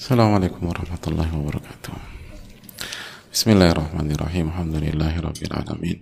السلام 0.00 0.32
عليكم 0.32 0.66
ورحمة 0.66 1.04
الله 1.08 1.28
وبركاته. 1.38 1.92
بسم 3.32 3.50
الله 3.50 3.68
الرحمن 3.70 4.08
الرحيم. 4.10 4.48
الحمد 4.48 4.74
لله 4.74 5.20
رب 5.20 5.40
العالمين. 5.44 5.98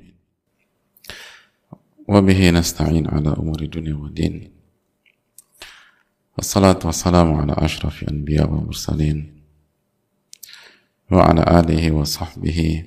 وبه 2.09 2.51
نستعين 2.51 3.11
على 3.11 3.29
أمور 3.29 3.61
الدنيا 3.63 3.95
والدين. 3.95 4.35
والصلاة 6.39 6.79
والسلام 6.85 7.35
على 7.35 7.55
أشرف 7.59 8.03
الأنبياء 8.03 8.47
والمرسلين. 8.47 9.43
وعلى 11.11 11.43
آله 11.59 11.91
وصحبه. 11.91 12.85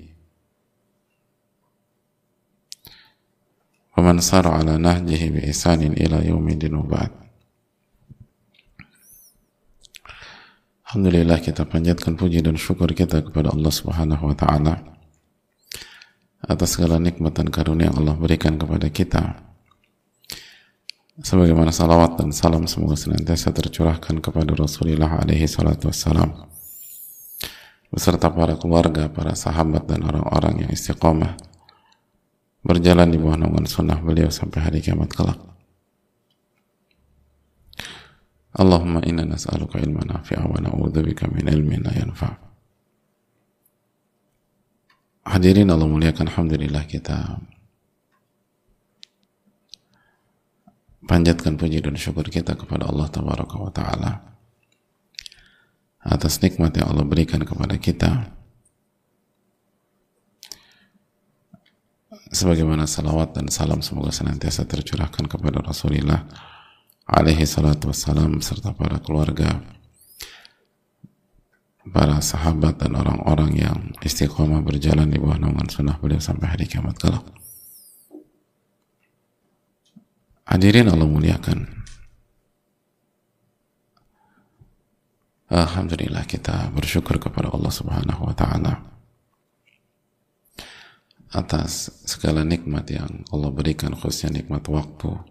ومن 3.98 4.20
سار 4.20 4.48
على 4.48 4.78
نهجه 4.78 5.30
بإحسان 5.30 5.82
إلى 5.92 6.28
يوم 6.32 6.48
الدين 6.48 6.76
وبعد. 6.76 7.12
Alhamdulillah 10.92 11.40
kita 11.40 11.64
panjatkan 11.64 12.20
puji 12.20 12.44
dan 12.44 12.60
syukur 12.60 12.92
kita 12.92 13.24
kepada 13.24 13.56
Allah 13.56 13.72
Subhanahu 13.72 14.28
wa 14.28 14.36
taala 14.36 14.76
atas 16.44 16.76
segala 16.76 17.00
nikmat 17.00 17.32
dan 17.32 17.48
karunia 17.48 17.88
yang 17.88 18.04
Allah 18.04 18.20
berikan 18.20 18.60
kepada 18.60 18.92
kita. 18.92 19.40
Sebagaimana 21.16 21.72
salawat 21.72 22.20
dan 22.20 22.36
salam 22.36 22.68
semoga 22.68 23.00
senantiasa 23.00 23.56
tercurahkan 23.56 24.20
kepada 24.20 24.52
Rasulullah 24.52 25.16
alaihi 25.16 25.48
salatu 25.48 25.88
wassalam 25.88 26.28
beserta 27.88 28.28
para 28.28 28.60
keluarga, 28.60 29.08
para 29.08 29.32
sahabat 29.32 29.88
dan 29.88 30.04
orang-orang 30.04 30.68
yang 30.68 30.76
istiqomah 30.76 31.40
berjalan 32.68 33.08
di 33.08 33.16
bawah 33.16 33.40
naungan 33.40 33.64
sunnah 33.64 33.96
beliau 33.96 34.28
sampai 34.28 34.60
hari 34.60 34.84
kiamat 34.84 35.08
kelak. 35.08 35.40
Allahumma 38.52 39.00
inna 39.08 39.24
nas'aluka 39.24 39.80
ilman 39.80 40.12
nafi'a 40.12 40.44
wa 40.44 40.60
na'udzubika 40.60 41.32
min 41.32 41.48
ilmin 41.48 41.88
la 41.88 41.96
yanfa'. 41.96 42.36
Hadirin 45.22 45.72
Allah 45.72 45.88
muliakan 45.88 46.28
Alhamdulillah 46.28 46.84
kita 46.90 47.40
panjatkan 51.06 51.56
puji 51.56 51.80
dan 51.80 51.96
syukur 51.96 52.28
kita 52.28 52.58
kepada 52.58 52.90
Allah 52.90 53.08
Tabaraka 53.08 53.56
wa 53.56 53.72
Ta'ala 53.72 54.12
atas 56.02 56.42
nikmat 56.42 56.74
yang 56.76 56.92
Allah 56.92 57.06
berikan 57.06 57.40
kepada 57.46 57.78
kita 57.78 58.34
sebagaimana 62.34 62.90
salawat 62.90 63.38
dan 63.38 63.54
salam 63.54 63.86
semoga 63.86 64.10
senantiasa 64.10 64.66
tercurahkan 64.66 65.30
kepada 65.30 65.62
Rasulullah 65.62 66.26
alaihi 67.12 67.44
salatu 67.44 67.92
wassalam 67.92 68.40
serta 68.40 68.72
para 68.72 68.96
keluarga 69.04 69.60
para 71.92 72.24
sahabat 72.24 72.80
dan 72.80 72.96
orang-orang 72.96 73.52
yang 73.60 73.78
istiqomah 74.00 74.64
berjalan 74.64 75.12
di 75.12 75.20
bawah 75.20 75.36
naungan 75.36 75.68
sunnah 75.68 76.00
beliau 76.00 76.24
sampai 76.24 76.56
hari 76.56 76.66
kiamat 76.70 76.96
kelak. 76.96 77.26
Hadirin 80.48 80.88
Allah 80.88 81.10
muliakan. 81.10 81.68
Alhamdulillah 85.52 86.24
kita 86.24 86.72
bersyukur 86.72 87.20
kepada 87.20 87.52
Allah 87.52 87.74
Subhanahu 87.76 88.24
wa 88.24 88.36
taala 88.36 88.74
atas 91.32 91.92
segala 92.08 92.48
nikmat 92.48 92.88
yang 92.88 93.28
Allah 93.36 93.52
berikan 93.52 93.92
khususnya 93.92 94.40
nikmat 94.40 94.64
waktu 94.72 95.31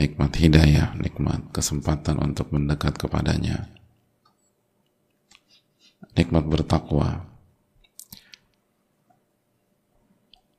nikmat 0.00 0.32
hidayah, 0.40 0.96
nikmat 0.96 1.44
kesempatan 1.52 2.16
untuk 2.16 2.48
mendekat 2.56 2.96
kepadanya, 2.96 3.68
nikmat 6.16 6.48
bertakwa, 6.48 7.28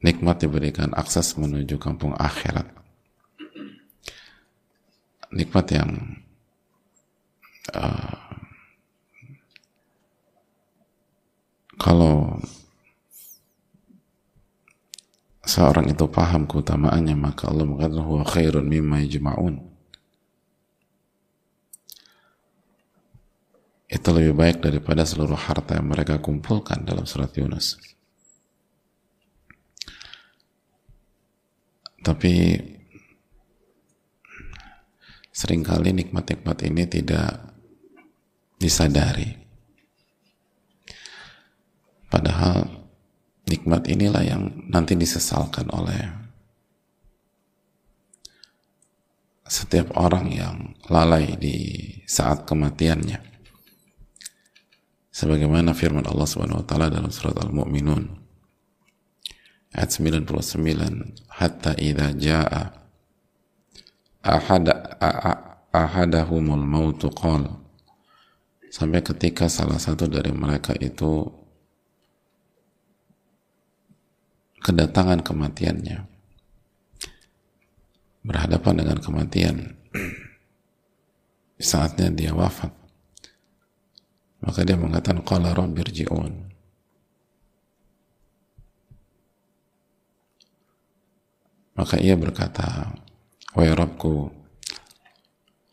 nikmat 0.06 0.38
diberikan 0.46 0.94
akses 0.94 1.34
menuju 1.42 1.82
kampung 1.82 2.14
akhirat, 2.14 2.70
nikmat 5.34 5.66
yang 5.74 6.22
uh, 7.74 8.14
kalau 11.82 12.38
seorang 15.52 15.92
itu 15.92 16.08
paham 16.08 16.48
keutamaannya 16.48 17.16
maka 17.20 17.52
Allah 17.52 17.68
mengatakan 17.68 18.08
huwa 18.08 18.24
khairun 18.24 18.64
mimma 18.64 19.04
yajma'un. 19.04 19.60
Itu 23.92 24.08
lebih 24.16 24.40
baik 24.40 24.58
daripada 24.64 25.04
seluruh 25.04 25.36
harta 25.36 25.76
yang 25.76 25.92
mereka 25.92 26.24
kumpulkan 26.24 26.88
dalam 26.88 27.04
surat 27.04 27.36
Yunus. 27.36 27.76
Tapi 32.00 32.56
sering 35.36 35.68
kali 35.68 35.92
nikmat-nikmat 35.92 36.58
ini 36.64 36.88
tidak 36.88 37.52
disadari. 38.56 39.36
Padahal 42.08 42.81
nikmat 43.52 43.84
inilah 43.92 44.24
yang 44.24 44.48
nanti 44.72 44.96
disesalkan 44.96 45.68
oleh 45.76 46.00
setiap 49.52 49.92
orang 50.00 50.32
yang 50.32 50.56
lalai 50.88 51.36
di 51.36 51.84
saat 52.08 52.48
kematiannya. 52.48 53.20
Sebagaimana 55.12 55.76
firman 55.76 56.08
Allah 56.08 56.24
Subhanahu 56.24 56.64
wa 56.64 56.66
taala 56.66 56.88
dalam 56.88 57.12
surat 57.12 57.36
Al-Mu'minun 57.36 58.08
ayat 59.76 59.92
99 59.92 60.24
hatta 61.28 61.76
idza 61.76 62.16
jaa 62.16 62.64
ahada 64.24 64.96
ahadahumul 65.76 66.64
mautu 66.64 67.12
qala 67.12 67.60
sampai 68.72 69.04
ketika 69.04 69.52
salah 69.52 69.76
satu 69.76 70.08
dari 70.08 70.32
mereka 70.32 70.72
itu 70.80 71.28
kedatangan 74.62 75.26
kematiannya. 75.26 76.06
Berhadapan 78.22 78.74
dengan 78.86 78.98
kematian 79.02 79.56
saatnya 81.58 82.14
dia 82.14 82.32
wafat. 82.38 82.70
Maka 84.42 84.62
dia 84.66 84.78
mengatakan 84.78 85.22
qala 85.26 85.54
rabbirji'un 85.54 86.52
maka 91.82 91.98
ia 91.98 92.14
berkata 92.14 92.94
wahai 93.58 93.74
Rabbku 93.74 94.30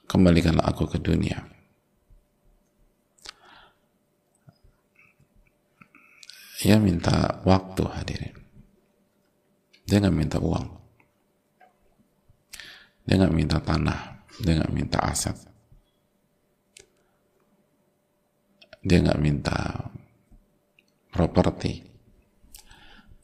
kembalikanlah 0.09 0.65
aku 0.65 0.88
ke 0.88 0.97
dunia. 0.97 1.44
Ia 6.65 6.81
minta 6.81 7.44
waktu 7.44 7.84
hadirin 7.87 8.38
dia 9.88 10.04
nggak 10.04 10.12
minta 10.12 10.37
uang. 10.37 10.69
Dia 13.09 13.16
nggak 13.16 13.32
minta 13.32 13.56
tanah. 13.56 14.28
Dia 14.44 14.60
nggak 14.60 14.72
minta 14.76 15.00
aset. 15.00 15.32
Dia 18.84 19.00
nggak 19.00 19.16
minta 19.16 19.56
properti. 21.09 21.88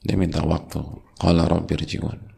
Dia 0.01 0.17
minta 0.17 0.41
waktu. 0.41 0.81
Qala 1.21 1.45
rabbir 1.45 1.85
jiwan. 1.85 2.33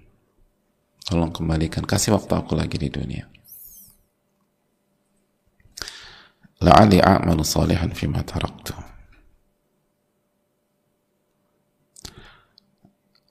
Tolong 1.07 1.31
kembalikan. 1.31 1.87
Kasih 1.87 2.19
waktu 2.19 2.35
aku 2.35 2.59
lagi 2.59 2.83
di 2.83 2.91
dunia. 2.91 3.31
La'ali 6.67 6.99
a'malu 6.99 7.47
salihan 7.47 7.95
fima 7.95 8.27
taraktu. 8.27 8.96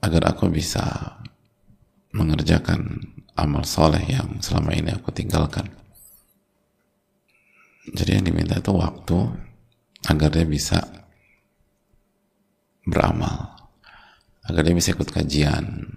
Agar 0.06 0.38
aku 0.38 0.54
bisa 0.54 1.18
mengerjakan 2.13 3.02
amal 3.34 3.66
soleh 3.66 4.06
yang 4.06 4.38
selama 4.38 4.78
ini 4.78 4.94
aku 4.94 5.10
tinggalkan. 5.10 5.66
Jadi 7.90 8.22
yang 8.22 8.25
diminta 8.30 8.62
itu 8.62 8.69
waktu 8.69 9.18
agar 10.06 10.30
dia 10.30 10.46
bisa 10.46 10.78
beramal, 12.86 13.57
agar 14.46 14.62
dia 14.62 14.78
bisa 14.78 14.94
ikut 14.94 15.10
kajian, 15.10 15.90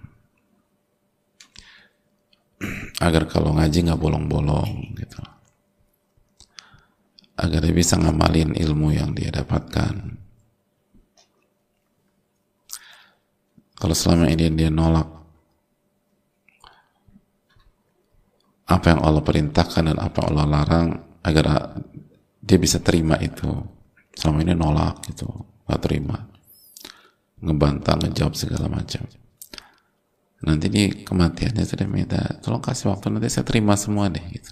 agar 3.04 3.28
kalau 3.28 3.52
ngaji 3.56 3.88
nggak 3.88 4.00
bolong-bolong 4.00 4.96
gitu, 4.96 5.20
agar 7.36 7.60
dia 7.60 7.76
bisa 7.76 8.00
ngamalin 8.00 8.56
ilmu 8.56 8.88
yang 8.96 9.12
dia 9.12 9.28
dapatkan, 9.28 10.16
kalau 13.78 13.94
selama 13.94 14.26
ini 14.26 14.50
dia 14.58 14.74
nolak 14.74 15.06
apa 18.68 18.86
yang 18.90 19.00
Allah 19.06 19.22
perintahkan 19.22 19.94
dan 19.94 19.98
apa 20.02 20.18
Allah 20.26 20.44
larang 20.44 20.88
agar 21.22 21.78
dia 22.42 22.58
bisa 22.58 22.82
terima 22.82 23.14
itu. 23.22 23.46
Selama 24.18 24.42
ini 24.42 24.52
nolak 24.58 25.06
gitu 25.06 25.30
nggak 25.70 25.80
terima 25.84 26.18
ngebantah 27.38 27.94
ngejawab 28.02 28.34
segala 28.34 28.66
macam. 28.66 29.06
Nanti 30.42 30.66
di 30.66 30.90
kematiannya 31.06 31.62
sudah 31.62 31.86
minta 31.86 32.18
tolong 32.42 32.58
kasih 32.58 32.90
waktu 32.90 33.14
nanti 33.14 33.30
saya 33.30 33.46
terima 33.46 33.78
semua 33.78 34.10
deh 34.10 34.22
gitu. 34.26 34.50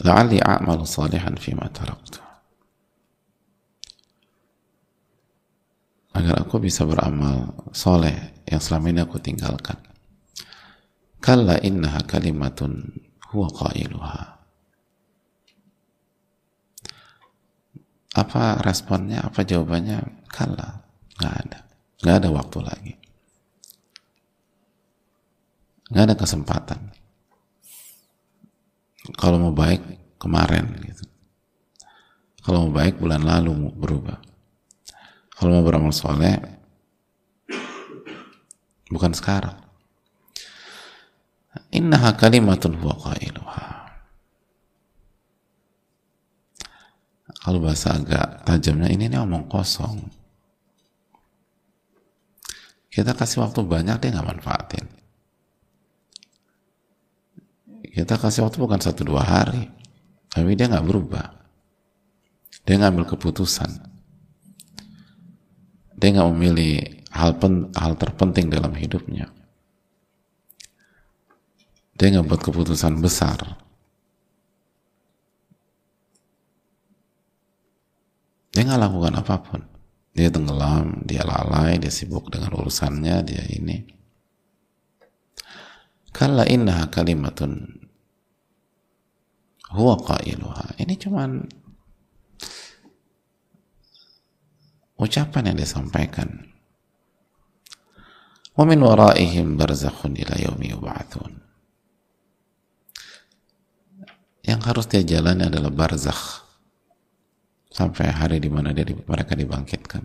La'alli 0.00 0.40
a'malu 0.40 0.88
salihan 0.88 1.36
fima 1.36 1.68
taraktu 1.68 2.29
agar 6.20 6.44
aku 6.44 6.60
bisa 6.60 6.84
beramal 6.84 7.56
soleh 7.72 8.44
yang 8.44 8.60
selama 8.60 8.92
ini 8.92 9.00
aku 9.00 9.16
tinggalkan. 9.16 9.80
Kalla 11.16 11.56
innaha 11.64 12.04
kalimatun 12.04 12.92
huwa 13.32 13.48
qailuha. 13.48 14.20
Apa 18.20 18.60
responnya 18.60 19.24
apa 19.24 19.40
jawabannya? 19.40 20.28
Kalla 20.28 20.84
nggak 21.16 21.34
ada. 21.46 21.58
Nggak 22.04 22.16
ada 22.20 22.28
waktu 22.32 22.58
lagi. 22.60 22.94
Nggak 25.88 26.04
ada 26.04 26.16
kesempatan. 26.20 26.80
Kalau 29.16 29.40
mau 29.40 29.54
baik 29.56 30.16
kemarin 30.20 30.68
gitu. 30.84 31.04
Kalau 32.44 32.68
mau 32.68 32.72
baik 32.76 33.00
bulan 33.00 33.24
lalu 33.24 33.72
berubah 33.72 34.29
kalau 35.40 35.56
mau 35.56 35.64
beramal 35.64 35.88
soleh 35.88 36.36
bukan 38.92 39.16
sekarang. 39.16 39.56
Innaha 41.72 42.12
kalimatun 42.12 42.76
huwa 42.76 42.92
qailuha. 43.00 43.68
Kalau 47.40 47.56
bahasa 47.56 47.96
agak 47.96 48.44
tajamnya 48.44 48.92
ini 48.92 49.08
nih 49.08 49.16
omong 49.24 49.48
kosong. 49.48 50.12
Kita 52.92 53.16
kasih 53.16 53.40
waktu 53.40 53.64
banyak 53.64 53.96
dia 53.96 54.12
nggak 54.12 54.28
manfaatin. 54.36 54.86
Kita 57.96 58.20
kasih 58.20 58.44
waktu 58.44 58.60
bukan 58.60 58.76
satu 58.76 59.08
dua 59.08 59.24
hari 59.24 59.72
tapi 60.28 60.52
dia 60.52 60.68
nggak 60.68 60.84
berubah. 60.84 61.32
Dia 62.68 62.76
ngambil 62.76 63.08
keputusan 63.08 63.89
dia 66.00 66.08
nggak 66.16 66.30
memilih 66.32 67.04
hal 67.12 67.36
pen, 67.36 67.68
hal 67.76 67.92
terpenting 68.00 68.48
dalam 68.48 68.72
hidupnya. 68.72 69.28
Dia 72.00 72.08
nggak 72.16 72.26
buat 72.26 72.40
keputusan 72.40 73.04
besar. 73.04 73.60
Dia 78.56 78.64
nggak 78.64 78.80
lakukan 78.80 79.14
apa 79.20 79.36
pun. 79.44 79.60
Dia 80.16 80.32
tenggelam 80.32 81.04
dia 81.04 81.22
lalai 81.22 81.76
dia 81.76 81.92
sibuk 81.92 82.32
dengan 82.32 82.56
urusannya 82.56 83.16
dia 83.20 83.44
ini. 83.52 83.84
Kalla 86.10 86.48
innaha 86.48 86.90
kalimatun 86.90 87.80
huwa 89.70 89.94
ini 90.82 90.98
cuman 90.98 91.46
ucapan 95.00 95.52
yang 95.52 95.58
disampaikan. 95.58 96.44
Wa 98.52 98.68
min 98.68 98.84
waraihim 98.84 99.56
barzakhun 99.56 100.20
ila 100.20 100.36
yaumi 100.36 100.76
yub'atsun 100.76 101.40
yang 104.50 104.60
harus 104.66 104.90
dia 104.90 105.06
jalani 105.06 105.46
adalah 105.46 105.70
barzakh. 105.70 106.42
Sampai 107.70 108.10
hari 108.10 108.42
di 108.42 108.50
mana 108.50 108.74
dia 108.74 108.82
mereka 108.82 109.38
dibangkitkan. 109.38 110.02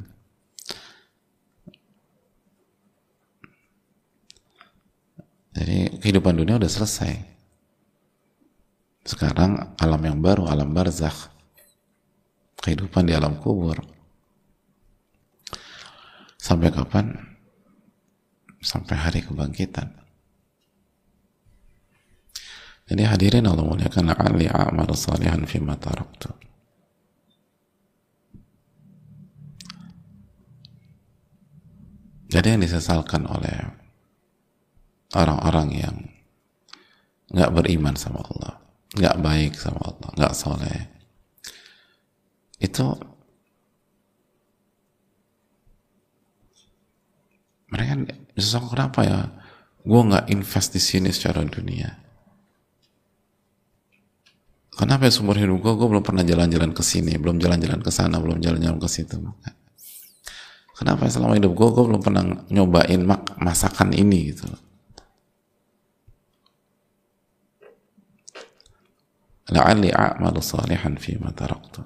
Jadi 5.56 5.98
kehidupan 5.98 6.36
dunia 6.38 6.62
udah 6.62 6.70
selesai. 6.70 7.16
Sekarang 9.02 9.74
alam 9.82 10.02
yang 10.06 10.22
baru 10.22 10.46
alam 10.46 10.76
barzakh. 10.78 11.34
Kehidupan 12.62 13.10
di 13.10 13.18
alam 13.18 13.42
kubur 13.42 13.95
Sampai 16.46 16.70
kapan? 16.70 17.10
Sampai 18.62 18.94
hari 18.94 19.26
kebangkitan. 19.26 19.90
Jadi 22.86 23.02
hadirin 23.02 23.50
Allah 23.50 23.66
muliakan 23.66 24.14
la'alli 24.14 24.46
a'mal 24.46 24.94
salihan 24.94 25.42
fima 25.50 25.74
taraktu. 25.74 26.30
Jadi 32.30 32.48
yang 32.54 32.62
disesalkan 32.62 33.26
oleh 33.26 33.66
orang-orang 35.18 35.68
yang 35.74 35.96
nggak 37.34 37.54
beriman 37.58 37.98
sama 37.98 38.22
Allah, 38.22 38.54
nggak 38.94 39.18
baik 39.18 39.54
sama 39.58 39.82
Allah, 39.82 40.10
nggak 40.14 40.34
soleh, 40.38 40.80
itu 42.62 43.15
mereka 47.76 48.08
sesuatu 48.40 48.72
kenapa 48.72 49.04
ya? 49.04 49.20
Gue 49.84 50.02
nggak 50.02 50.32
invest 50.32 50.72
di 50.72 50.80
sini 50.82 51.12
secara 51.12 51.44
dunia. 51.44 51.92
Kenapa 54.76 55.08
ya 55.08 55.12
sumber 55.12 55.40
hidup 55.40 55.60
gue 55.60 55.74
gue 55.76 55.88
belum 55.88 56.04
pernah 56.04 56.24
jalan-jalan 56.24 56.76
ke 56.76 56.84
sini 56.84 57.16
belum 57.16 57.40
jalan-jalan 57.40 57.80
ke 57.80 57.92
sana 57.92 58.20
belum 58.20 58.40
jalan-jalan 58.40 58.80
ke 58.80 58.88
situ. 58.88 59.20
Kenapa 60.76 61.08
ya 61.08 61.12
selama 61.12 61.36
hidup 61.36 61.52
gue 61.52 61.68
gue 61.68 61.84
belum 61.84 62.02
pernah 62.04 62.24
nyobain 62.52 63.00
mak 63.04 63.40
masakan 63.40 63.92
ini 63.96 64.36
gitu 64.36 64.48
la'alli 69.46 69.94
a'malu 69.94 70.42
salihan 70.42 70.98
fi 70.98 71.16
taraktu. 71.22 71.86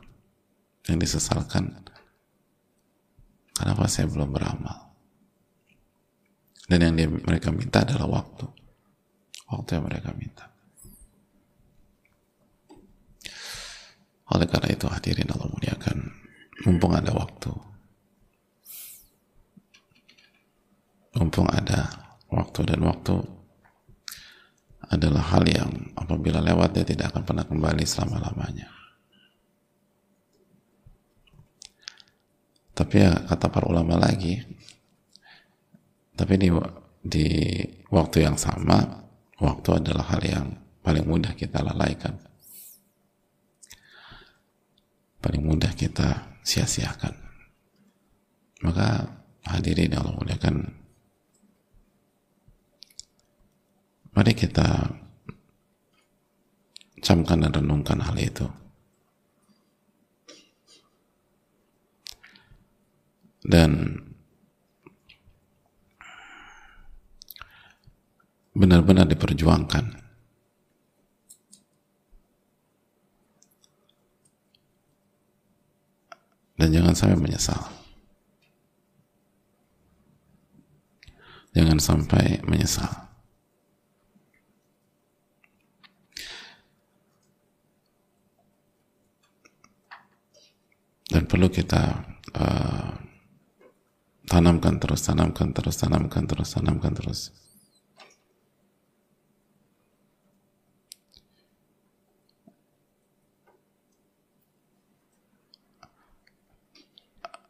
Yang 0.88 0.98
disesalkan. 1.06 1.76
Kenapa 3.54 3.86
saya 3.92 4.08
belum 4.08 4.32
beramal 4.32 4.89
dan 6.70 6.86
yang 6.86 6.94
dia, 6.94 7.10
mereka 7.10 7.50
minta 7.50 7.82
adalah 7.82 8.22
waktu. 8.22 8.46
Waktu 9.50 9.70
yang 9.82 9.86
mereka 9.90 10.14
minta. 10.14 10.46
Oleh 14.30 14.46
karena 14.46 14.70
itu 14.70 14.86
hadirin 14.86 15.34
Allah 15.34 15.50
muliakan. 15.50 15.98
Mumpung 16.70 16.94
ada 16.94 17.10
waktu. 17.10 17.50
Mumpung 21.18 21.50
ada 21.50 21.90
waktu 22.30 22.60
dan 22.70 22.86
waktu 22.86 23.18
adalah 24.94 25.26
hal 25.34 25.50
yang 25.50 25.74
apabila 25.98 26.38
lewat 26.46 26.78
dia 26.78 26.86
tidak 26.86 27.10
akan 27.14 27.26
pernah 27.26 27.46
kembali 27.50 27.82
selama-lamanya. 27.82 28.70
Tapi 32.78 32.96
ya 33.02 33.12
kata 33.26 33.50
para 33.50 33.66
ulama 33.66 33.98
lagi 33.98 34.40
tapi 36.20 36.36
di, 36.36 36.52
di 37.00 37.28
waktu 37.88 38.28
yang 38.28 38.36
sama, 38.36 39.08
waktu 39.40 39.80
adalah 39.80 40.04
hal 40.12 40.20
yang 40.20 40.48
paling 40.84 41.08
mudah 41.08 41.32
kita 41.32 41.64
lalaikan. 41.64 42.20
Paling 45.24 45.40
mudah 45.40 45.72
kita 45.80 46.36
sia-siakan. 46.44 47.16
Maka 48.68 49.08
hadirin 49.48 49.96
Allah 49.96 50.12
muliakan. 50.12 50.56
Mari 54.12 54.36
kita 54.36 54.92
camkan 57.00 57.48
dan 57.48 57.56
renungkan 57.56 58.04
hal 58.04 58.20
itu. 58.20 58.44
Dan 63.40 64.04
benar-benar 68.54 69.06
diperjuangkan. 69.10 70.00
Dan 76.60 76.76
jangan 76.76 76.92
sampai 76.92 77.16
menyesal. 77.16 77.62
Jangan 81.56 81.80
sampai 81.80 82.44
menyesal. 82.44 83.10
Dan 91.10 91.26
perlu 91.26 91.50
kita 91.50 92.06
uh, 92.38 92.92
tanamkan 94.30 94.78
terus, 94.78 95.02
tanamkan 95.08 95.50
terus, 95.56 95.80
tanamkan 95.80 96.28
terus, 96.30 96.54
tanamkan 96.54 96.94
terus. 96.94 97.49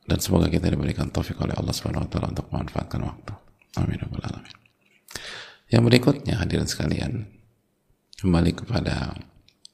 Dan 0.09 0.17
semoga 0.17 0.49
kita 0.49 0.73
diberikan 0.73 1.13
taufik 1.13 1.37
oleh 1.37 1.53
Allah 1.53 1.69
Subhanahu 1.69 2.01
wa 2.01 2.09
taala 2.09 2.33
untuk 2.33 2.49
memanfaatkan 2.49 3.01
waktu. 3.05 3.33
Amin 3.77 4.01
ya 4.01 4.09
alamin. 4.09 4.55
Yang 5.69 5.83
berikutnya 5.85 6.41
hadirin 6.41 6.65
sekalian, 6.65 7.29
kembali 8.17 8.51
kepada 8.57 9.13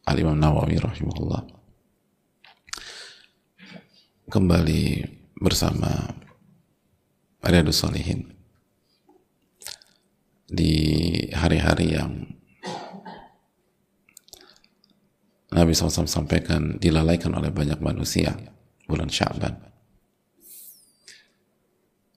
Al 0.03 0.17
Imam 0.19 0.35
Nawawi 0.35 0.75
rahimahullah. 0.75 1.47
Kembali 4.27 5.07
bersama 5.39 6.19
Riyadus 7.39 7.79
Salihin 7.79 8.35
di 10.51 10.75
hari-hari 11.31 11.95
yang 11.95 12.11
Nabi 15.55 15.71
SAW 15.71 16.03
sampaikan 16.11 16.75
dilalaikan 16.75 17.31
oleh 17.31 17.47
banyak 17.55 17.79
manusia 17.79 18.35
bulan 18.89 19.07
Syaban 19.07 19.74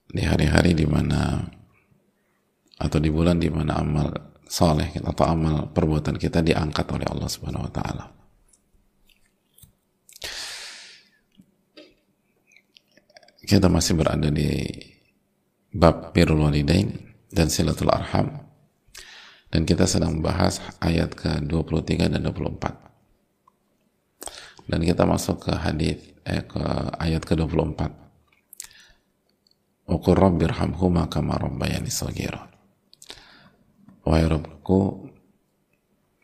di 0.08 0.22
hari-hari 0.24 0.72
di 0.72 0.88
mana 0.88 1.44
atau 2.78 2.98
di 2.98 3.10
bulan 3.12 3.36
di 3.36 3.50
mana 3.52 3.76
amal 3.76 4.08
soleh 4.48 4.96
atau 4.96 5.24
amal 5.28 5.68
perbuatan 5.70 6.16
kita 6.16 6.40
diangkat 6.40 6.86
oleh 6.88 7.06
Allah 7.08 7.28
Subhanahu 7.28 7.68
Wa 7.68 7.72
Taala. 7.72 8.04
Kita 13.48 13.68
masih 13.72 13.96
berada 13.96 14.28
di 14.28 14.60
bab 15.72 16.12
birrul 16.12 16.48
walidain 16.48 16.92
dan 17.32 17.48
silatul 17.48 17.88
arham. 17.88 18.44
Dan 19.48 19.64
kita 19.64 19.88
sedang 19.88 20.20
membahas 20.20 20.60
ayat 20.76 21.16
ke-23 21.16 22.12
dan 22.12 22.20
24 22.20 22.88
dan 24.68 24.84
kita 24.84 25.08
masuk 25.08 25.48
ke 25.48 25.52
hadis 25.56 25.96
eh, 26.28 26.44
ke 26.44 26.60
ayat 27.00 27.24
ke-24 27.24 28.07
Wa 29.88 29.97
qur 29.97 30.21
rabbirhamhuma 30.21 31.09
kama 31.09 31.40
rabbayani 31.40 31.88
saghira 31.88 32.45
Wahai 34.04 34.28
Rabbku 34.28 35.09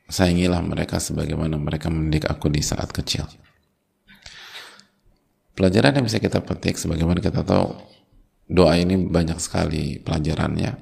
sayangilah 0.09 0.61
mereka 0.61 1.00
sebagaimana 1.00 1.56
mereka 1.56 1.88
mendidik 1.88 2.28
aku 2.28 2.52
di 2.52 2.61
saat 2.61 2.92
kecil 2.92 3.25
pelajaran 5.54 5.97
yang 5.97 6.04
bisa 6.04 6.18
kita 6.18 6.42
petik 6.42 6.76
sebagaimana 6.76 7.23
kita 7.23 7.47
tahu 7.47 7.73
doa 8.50 8.76
ini 8.76 8.99
banyak 9.09 9.38
sekali 9.40 10.02
pelajarannya. 10.02 10.73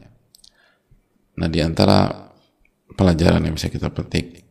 Nah, 1.38 1.48
di 1.48 1.60
antara 1.62 2.28
pelajaran 2.92 3.46
yang 3.46 3.54
bisa 3.56 3.72
kita 3.72 3.88
petik 3.88 4.44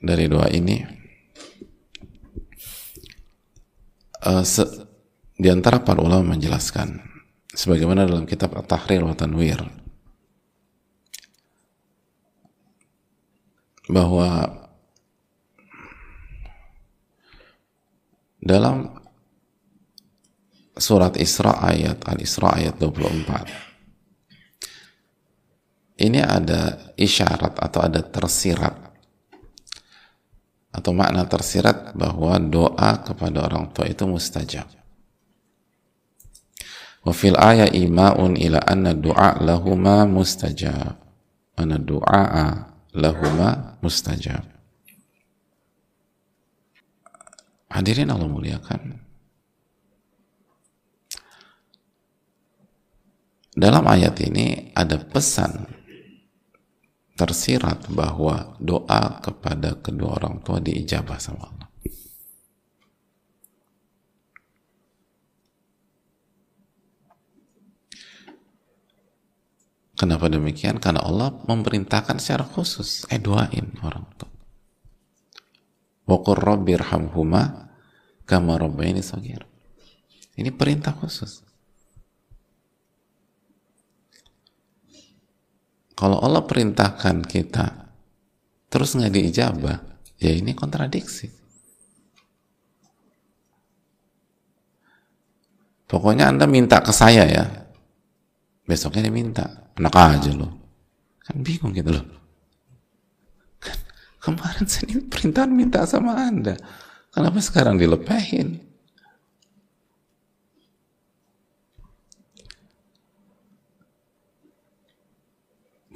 dari 0.00 0.26
doa 0.28 0.48
ini, 0.48 0.80
uh, 4.24 4.44
di 5.40 5.48
antara 5.48 5.80
para 5.80 6.04
ulama 6.04 6.36
menjelaskan, 6.36 7.00
sebagaimana 7.56 8.04
dalam 8.04 8.28
kitab 8.28 8.52
At-Tahrir 8.52 9.00
wa 9.00 9.16
Tanwir, 9.16 9.64
bahwa 13.88 14.28
dalam 18.36 18.92
surat 20.76 21.16
Isra 21.16 21.64
ayat 21.64 22.04
Al-Isra 22.04 22.60
ayat 22.60 22.76
24 22.78 23.70
ini 26.00 26.24
ada 26.24 26.92
isyarat 26.96 27.60
atau 27.60 27.80
ada 27.84 28.00
tersirat 28.00 28.72
atau 30.72 30.96
makna 30.96 31.28
tersirat 31.28 31.92
bahwa 31.92 32.40
doa 32.40 33.04
kepada 33.04 33.44
orang 33.44 33.68
tua 33.74 33.90
itu 33.90 34.08
mustajab 34.08 34.79
wa 37.00 37.12
fil 37.16 37.36
ayat 37.38 37.72
ima'un 37.72 38.36
ila 38.36 38.60
anna 38.66 38.92
du'a 38.92 39.40
lahuma 39.40 40.04
mustajab 40.04 41.00
anna 41.56 41.80
du'a 41.80 42.68
lahuma 42.92 43.80
mustajab 43.80 44.60
hadirin 47.70 48.10
Allah 48.10 48.26
muliakan. 48.26 48.98
Dalam 53.54 53.84
ayat 53.86 54.14
ini 54.22 54.74
ada 54.74 54.98
pesan 54.98 55.66
tersirat 57.18 57.90
bahwa 57.92 58.56
doa 58.62 59.20
kepada 59.20 59.76
kedua 59.78 60.16
orang 60.22 60.40
tua 60.42 60.62
diijabah 60.62 61.18
sama 61.18 61.50
Allah. 61.50 61.69
Kenapa 70.00 70.32
demikian? 70.32 70.80
Karena 70.80 71.04
Allah 71.04 71.28
memerintahkan 71.44 72.16
secara 72.16 72.48
khusus, 72.48 73.04
eh 73.12 73.20
doain 73.20 73.68
orang 73.84 74.08
tua. 74.16 74.32
Wakur 76.08 76.40
rabbirhamhuma 76.40 77.68
kama 78.24 78.56
rabbaini 78.56 79.04
sagir. 79.04 79.44
Ini 80.40 80.56
perintah 80.56 80.96
khusus. 80.96 81.44
Kalau 85.92 86.16
Allah 86.16 86.48
perintahkan 86.48 87.20
kita 87.28 87.92
terus 88.72 88.96
nggak 88.96 89.12
diijabah, 89.12 89.84
ya 90.16 90.32
ini 90.32 90.56
kontradiksi. 90.56 91.28
Pokoknya 95.84 96.32
Anda 96.32 96.48
minta 96.48 96.80
ke 96.80 96.88
saya 96.88 97.28
ya. 97.28 97.44
Besoknya 98.64 99.04
dia 99.04 99.12
minta. 99.12 99.59
Enak 99.78 99.94
aja 99.94 100.30
loh. 100.34 100.52
Kan 101.22 101.44
bingung 101.44 101.70
gitu 101.76 101.94
loh. 101.94 102.06
Kan, 103.62 103.78
kemarin 104.18 104.66
saya 104.66 104.98
perintah 105.06 105.46
minta 105.46 105.86
sama 105.86 106.16
Anda. 106.16 106.56
Kenapa 107.10 107.38
sekarang 107.42 107.76
dilepahin? 107.76 108.70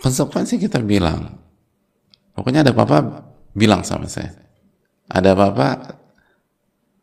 konsekuensi 0.05 0.61
kita 0.61 0.85
bilang 0.85 1.33
pokoknya 2.37 2.61
ada 2.61 2.77
apa-apa 2.77 3.25
bilang 3.57 3.81
sama 3.89 4.05
saya 4.05 4.37
ada 5.09 5.33
apa-apa 5.33 5.97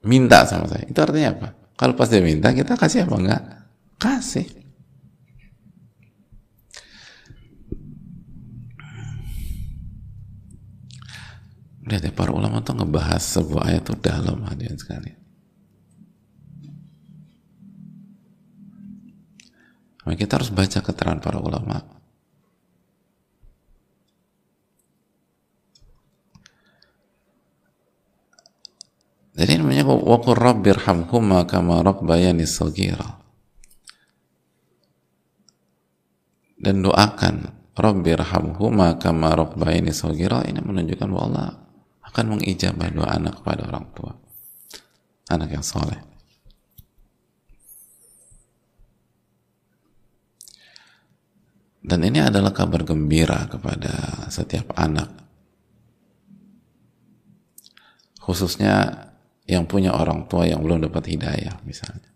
minta 0.06 0.46
sama 0.46 0.70
saya 0.70 0.86
itu 0.86 1.02
artinya 1.02 1.34
apa 1.34 1.48
kalau 1.74 1.98
pas 1.98 2.06
dia 2.14 2.22
minta 2.22 2.54
kita 2.54 2.78
kasih 2.78 3.10
apa 3.10 3.16
enggak 3.18 3.44
kasih 3.98 4.46
lihat 11.88 12.04
ya 12.06 12.14
para 12.14 12.30
ulama 12.36 12.62
tuh 12.62 12.78
ngebahas 12.78 13.22
sebuah 13.22 13.74
ayat 13.74 13.84
tuh 13.90 13.98
dalam 13.98 14.46
hadirin 14.46 14.78
sekali 14.78 15.22
Maka 20.02 20.18
kita 20.18 20.42
harus 20.42 20.50
baca 20.50 20.82
keterangan 20.82 21.22
para 21.22 21.38
ulama 21.38 22.02
Jadi 29.32 29.58
namanya 29.58 29.88
waqur 29.88 30.38
rabbirhamhuma 30.38 31.48
kama 31.48 31.82
rabbayani 31.82 32.44
saghira. 32.44 33.24
Dan 36.62 36.86
doakan 36.86 37.50
rabbirhamhuma 37.74 39.02
kama 39.02 39.34
rabbayani 39.34 39.96
saghira 39.96 40.46
ini 40.46 40.62
menunjukkan 40.62 41.08
bahwa 41.10 41.26
Allah 41.32 41.50
akan 42.12 42.38
mengijabah 42.38 42.92
doa 42.92 43.08
anak 43.08 43.40
kepada 43.40 43.72
orang 43.72 43.88
tua. 43.96 44.12
Anak 45.32 45.50
yang 45.56 45.64
soleh. 45.64 46.00
Dan 51.82 52.06
ini 52.06 52.22
adalah 52.22 52.54
kabar 52.54 52.86
gembira 52.86 53.48
kepada 53.50 54.28
setiap 54.30 54.76
anak. 54.78 55.10
Khususnya 58.22 59.08
yang 59.52 59.68
punya 59.68 59.92
orang 59.92 60.32
tua 60.32 60.48
yang 60.48 60.64
belum 60.64 60.88
dapat 60.88 61.12
hidayah 61.12 61.60
misalnya 61.68 62.08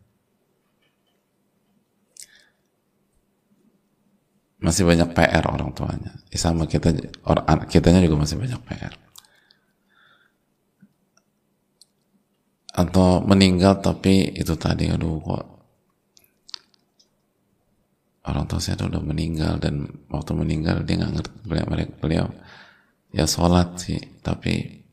masih 4.63 4.87
banyak 4.87 5.11
PR 5.13 5.45
orang 5.45 5.75
tuanya 5.75 6.15
ya, 6.31 6.39
sama 6.39 6.65
kita 6.65 6.95
orang 7.27 7.67
kitanya 7.67 8.01
juga 8.01 8.23
masih 8.23 8.39
banyak 8.39 8.61
PR 8.65 8.95
atau 12.75 13.23
meninggal 13.23 13.79
tapi 13.79 14.35
itu 14.35 14.51
tadi 14.59 14.91
aduh 14.91 15.15
kok 15.23 15.45
orang 18.27 18.45
tua 18.51 18.59
saya 18.59 18.83
udah 18.83 18.99
meninggal 18.99 19.55
dan 19.63 19.87
waktu 20.11 20.31
meninggal 20.35 20.83
dia 20.83 20.99
nggak 20.99 21.13
ngerti 21.15 21.33
beliau, 21.47 21.67
beliau 22.03 22.27
ya 23.15 23.23
sholat 23.23 23.79
sih 23.79 24.01
tapi 24.19 24.85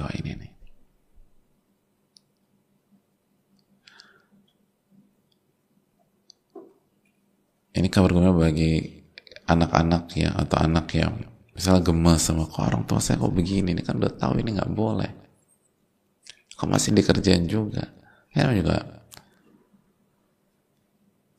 doain 0.00 0.24
ini. 0.24 0.48
Ini 7.70 7.86
kabar 7.86 8.10
gembira 8.10 8.34
bagi 8.34 8.98
anak-anak 9.46 10.04
ya 10.18 10.34
atau 10.34 10.58
anak 10.58 10.90
yang 10.96 11.14
misalnya 11.60 11.84
gemes 11.84 12.24
sama 12.24 12.48
kok 12.48 12.64
orang 12.64 12.88
tua 12.88 13.04
saya 13.04 13.20
kok 13.20 13.36
begini 13.36 13.76
ini 13.76 13.84
kan 13.84 14.00
udah 14.00 14.16
tahu 14.16 14.40
ini 14.40 14.56
nggak 14.56 14.72
boleh. 14.72 15.12
Kok 16.56 16.64
masih 16.64 16.96
dikerjain 16.96 17.44
juga? 17.44 17.84
Ya 18.32 18.48
juga 18.56 19.00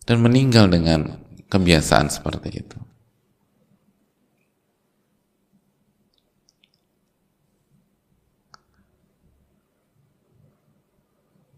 dan 0.06 0.18
meninggal 0.20 0.68
dengan 0.68 1.24
kebiasaan 1.48 2.12
seperti 2.12 2.50
itu. 2.52 2.78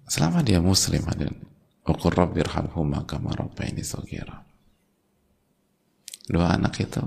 Selama 0.06 0.46
dia 0.46 0.62
muslim 0.62 1.02
hadirin 1.10 1.42
Ukur 1.90 2.14
Rabbi 2.14 2.46
irhamhuma 2.46 3.04
kama 3.10 3.34
rabbaini 3.34 3.82
saghira. 3.82 4.46
Dua 6.30 6.54
anak 6.54 6.78
itu 6.80 7.02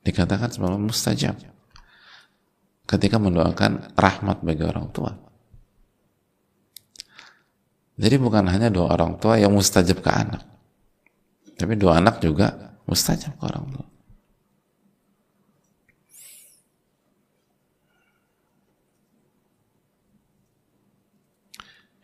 dikatakan 0.00 0.48
sebagai 0.48 0.80
mustajab 0.80 1.36
ketika 2.88 3.16
mendoakan 3.20 3.94
rahmat 3.94 4.42
bagi 4.42 4.64
orang 4.64 4.88
tua. 4.90 5.12
Jadi 8.00 8.16
bukan 8.16 8.48
hanya 8.48 8.72
dua 8.72 8.96
orang 8.96 9.20
tua 9.20 9.36
yang 9.36 9.52
mustajab 9.52 10.00
ke 10.00 10.08
anak, 10.08 10.40
tapi 11.60 11.76
dua 11.76 12.00
anak 12.00 12.24
juga 12.24 12.80
mustajab 12.88 13.36
ke 13.36 13.44
orang 13.44 13.66
tua. 13.76 13.86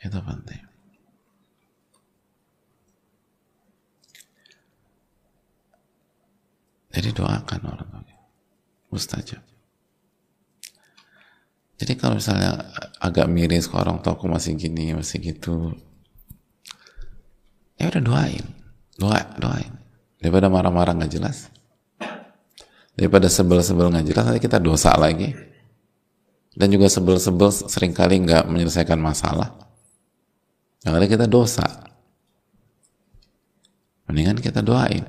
Itu 0.04 0.20
penting. 0.20 0.65
Jadi 6.96 7.12
doakan 7.12 7.60
orang 7.68 7.88
tua. 7.92 8.16
Mustajab. 8.88 9.42
Jadi 11.76 11.92
kalau 12.00 12.16
misalnya 12.16 12.72
agak 13.04 13.28
miris 13.28 13.68
ke 13.68 13.76
orang 13.76 14.00
tua 14.00 14.16
aku 14.16 14.24
masih 14.24 14.56
gini, 14.56 14.96
masih 14.96 15.20
gitu, 15.20 15.76
ya 17.76 17.92
udah 17.92 18.00
doain, 18.00 18.44
doa, 18.96 19.20
doain. 19.36 19.76
Daripada 20.16 20.48
marah-marah 20.48 20.96
nggak 20.96 21.12
jelas, 21.12 21.52
daripada 22.96 23.28
sebel-sebel 23.28 23.92
nggak 23.92 24.08
jelas, 24.08 24.24
nanti 24.24 24.40
kita 24.40 24.56
dosa 24.56 24.96
lagi. 24.96 25.36
Dan 26.56 26.72
juga 26.72 26.88
sebel-sebel 26.88 27.52
sering 27.68 27.92
kali 27.92 28.24
nggak 28.24 28.48
menyelesaikan 28.48 28.96
masalah. 28.96 29.52
Yang 30.80 30.94
ada 30.96 31.06
kita 31.12 31.26
dosa. 31.28 31.66
Mendingan 34.08 34.40
kita 34.40 34.64
doain. 34.64 35.04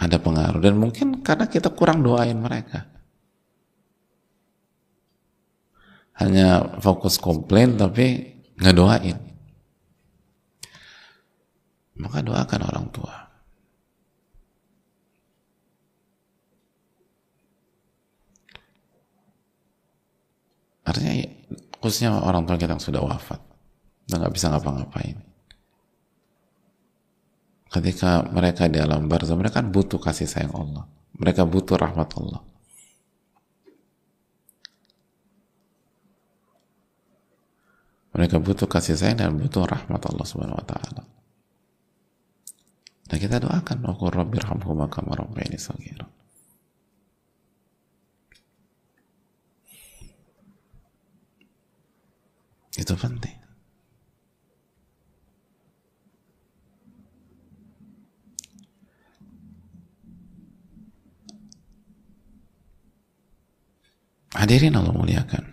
Ada 0.00 0.16
pengaruh. 0.16 0.64
Dan 0.64 0.80
mungkin 0.80 1.20
karena 1.20 1.44
kita 1.44 1.68
kurang 1.76 2.00
doain 2.00 2.40
mereka. 2.40 2.88
Hanya 6.16 6.80
fokus 6.80 7.20
komplain 7.20 7.76
tapi 7.76 8.40
nggak 8.56 8.76
doain. 8.76 9.18
Maka 12.00 12.24
doakan 12.24 12.60
orang 12.64 12.86
tua. 12.88 13.14
Artinya 20.88 21.12
khususnya 21.76 22.16
orang 22.16 22.48
tua 22.48 22.56
kita 22.56 22.72
yang 22.72 22.80
sudah 22.80 23.04
wafat. 23.04 23.40
Dan 24.08 24.24
nggak 24.24 24.32
bisa 24.32 24.48
ngapa-ngapain 24.48 25.29
ketika 27.70 28.26
mereka 28.26 28.66
di 28.66 28.82
alam 28.82 29.06
barzah 29.06 29.38
mereka 29.38 29.62
kan 29.62 29.70
butuh 29.70 30.02
kasih 30.02 30.26
sayang 30.26 30.52
Allah. 30.52 30.84
Mereka 31.14 31.46
butuh 31.46 31.78
rahmat 31.78 32.08
Allah. 32.18 32.42
Mereka 38.10 38.42
butuh 38.42 38.66
kasih 38.66 38.98
sayang 38.98 39.22
dan 39.22 39.30
butuh 39.38 39.62
rahmat 39.64 40.02
Allah 40.02 40.26
subhanahu 40.26 40.58
wa 40.58 40.66
ta'ala. 40.66 41.02
Dan 43.06 43.16
kita 43.22 43.38
doakan 43.38 43.78
aku 43.86 44.10
rabbi 44.10 44.38
rahmhuma 44.42 44.90
kama 44.90 45.14
rabbayani 45.14 45.58
saghira. 45.58 46.06
Itu 52.74 52.94
penting 52.96 53.49
Hadirin 64.50 64.74
Allah 64.74 64.90
muliakan. 64.90 65.44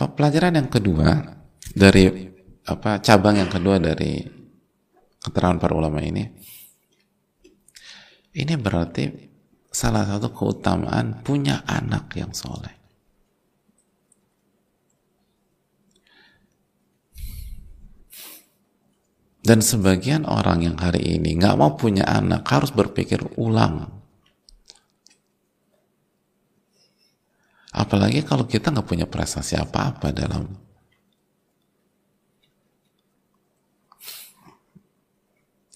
Pelajaran 0.00 0.56
yang 0.56 0.72
kedua 0.72 1.20
dari 1.76 2.08
apa 2.64 3.04
cabang 3.04 3.44
yang 3.44 3.52
kedua 3.52 3.76
dari 3.76 4.24
keterangan 5.20 5.60
para 5.60 5.76
ulama 5.76 6.00
ini 6.00 6.24
ini 8.40 8.54
berarti 8.56 9.04
salah 9.68 10.08
satu 10.08 10.32
keutamaan 10.32 11.20
punya 11.20 11.60
anak 11.68 12.08
yang 12.16 12.32
soleh. 12.32 12.83
Dan 19.44 19.60
sebagian 19.60 20.24
orang 20.24 20.64
yang 20.64 20.76
hari 20.80 21.20
ini 21.20 21.36
nggak 21.36 21.60
mau 21.60 21.76
punya 21.76 22.08
anak 22.08 22.48
harus 22.48 22.72
berpikir 22.72 23.20
ulang. 23.36 23.92
Apalagi 27.76 28.24
kalau 28.24 28.48
kita 28.48 28.72
nggak 28.72 28.88
punya 28.88 29.04
prestasi 29.04 29.60
apa-apa 29.60 30.16
dalam 30.16 30.48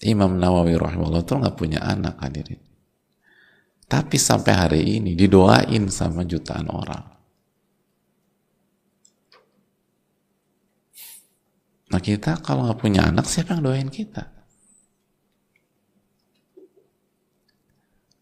Imam 0.01 0.39
Nawawi 0.39 0.73
rahimahullah 0.73 1.21
itu 1.27 1.35
nggak 1.37 1.57
punya 1.59 1.83
anak 1.85 2.17
hadirin. 2.23 2.63
Tapi 3.85 4.15
sampai 4.17 4.53
hari 4.55 4.81
ini 4.97 5.13
didoain 5.13 5.91
sama 5.93 6.25
jutaan 6.25 6.71
orang. 6.73 7.18
Kita 11.99 12.39
kalau 12.41 12.65
nggak 12.65 12.79
punya 12.79 13.05
anak 13.07 13.27
siapa 13.27 13.53
yang 13.53 13.63
doain 13.67 13.91
kita? 13.91 14.31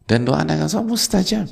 Dan 0.07 0.23
doa 0.23 0.41
anak 0.41 0.65
yang 0.65 0.69
soleh 0.71 0.87
mustajab. 0.87 1.51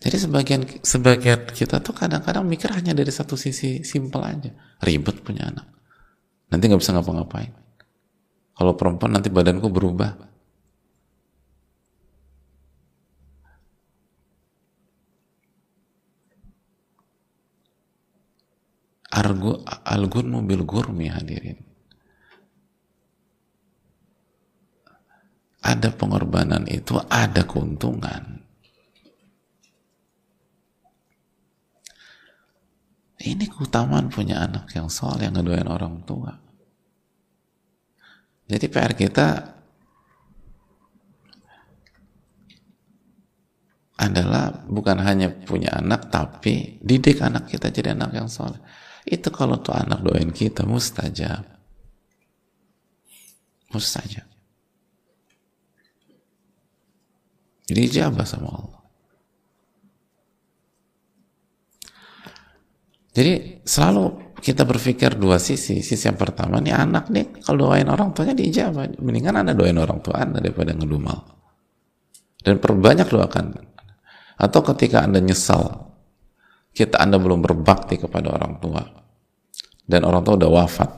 Jadi 0.00 0.16
sebagian 0.16 0.60
sebagian 0.80 1.44
kita 1.52 1.84
tuh 1.84 1.92
kadang-kadang 1.92 2.48
mikir 2.48 2.72
hanya 2.72 2.96
dari 2.96 3.12
satu 3.12 3.36
sisi 3.36 3.84
simpel 3.84 4.24
aja, 4.24 4.48
ribet 4.80 5.20
punya 5.20 5.52
anak. 5.52 5.68
Nanti 6.48 6.72
nggak 6.72 6.80
bisa 6.80 6.96
ngapa-ngapain. 6.96 7.52
Kalau 8.56 8.72
perempuan 8.80 9.12
nanti 9.12 9.28
badanku 9.28 9.68
berubah. 9.68 10.16
Al-gunmu 19.84 20.40
bil 20.46 20.64
gurmi 20.64 21.12
hadirin. 21.12 21.60
Ada 25.60 25.92
pengorbanan 25.92 26.64
itu, 26.72 26.96
ada 26.96 27.44
keuntungan. 27.44 28.40
Ini 33.20 33.44
keutamaan 33.52 34.08
punya 34.08 34.40
anak 34.40 34.72
yang 34.72 34.88
soal 34.88 35.20
yang 35.20 35.36
ngedoain 35.36 35.68
orang 35.68 36.00
tua. 36.08 36.32
Jadi 38.48 38.66
PR 38.72 38.96
kita 38.96 39.28
adalah 44.00 44.64
bukan 44.64 44.96
hanya 45.04 45.28
punya 45.28 45.76
anak, 45.76 46.08
tapi 46.08 46.80
didik 46.80 47.20
anak 47.20 47.52
kita 47.52 47.68
jadi 47.68 47.92
anak 47.92 48.16
yang 48.16 48.28
soleh. 48.32 48.58
Itu 49.06 49.28
kalau 49.32 49.60
tuh 49.60 49.72
anak 49.76 50.04
doain 50.04 50.28
kita 50.32 50.66
mustajab. 50.68 51.46
Mustajab. 53.70 54.26
Jadi 57.70 57.82
jawab 57.86 58.26
sama 58.26 58.50
Allah. 58.50 58.80
Jadi 63.10 63.62
selalu 63.62 64.34
kita 64.40 64.66
berpikir 64.66 65.14
dua 65.14 65.38
sisi. 65.38 65.82
Sisi 65.82 66.08
yang 66.08 66.18
pertama, 66.18 66.58
nih 66.58 66.74
anak 66.74 67.10
nih, 67.10 67.42
kalau 67.44 67.70
doain 67.70 67.86
orang 67.86 68.10
tuanya 68.10 68.34
diijabah. 68.34 68.98
Mendingan 68.98 69.44
anda 69.44 69.52
doain 69.54 69.76
orang 69.78 70.02
tua 70.02 70.22
anda 70.22 70.42
daripada 70.42 70.74
ngedumal. 70.74 71.18
Dan 72.40 72.58
perbanyak 72.58 73.06
doakan. 73.06 73.54
Atau 74.40 74.64
ketika 74.72 75.04
anda 75.04 75.20
nyesal, 75.20 75.89
kita 76.70 77.02
anda 77.02 77.18
belum 77.18 77.42
berbakti 77.42 77.98
kepada 77.98 78.34
orang 78.34 78.58
tua. 78.62 78.82
Dan 79.84 80.06
orang 80.06 80.22
tua 80.22 80.38
udah 80.38 80.50
wafat. 80.50 80.90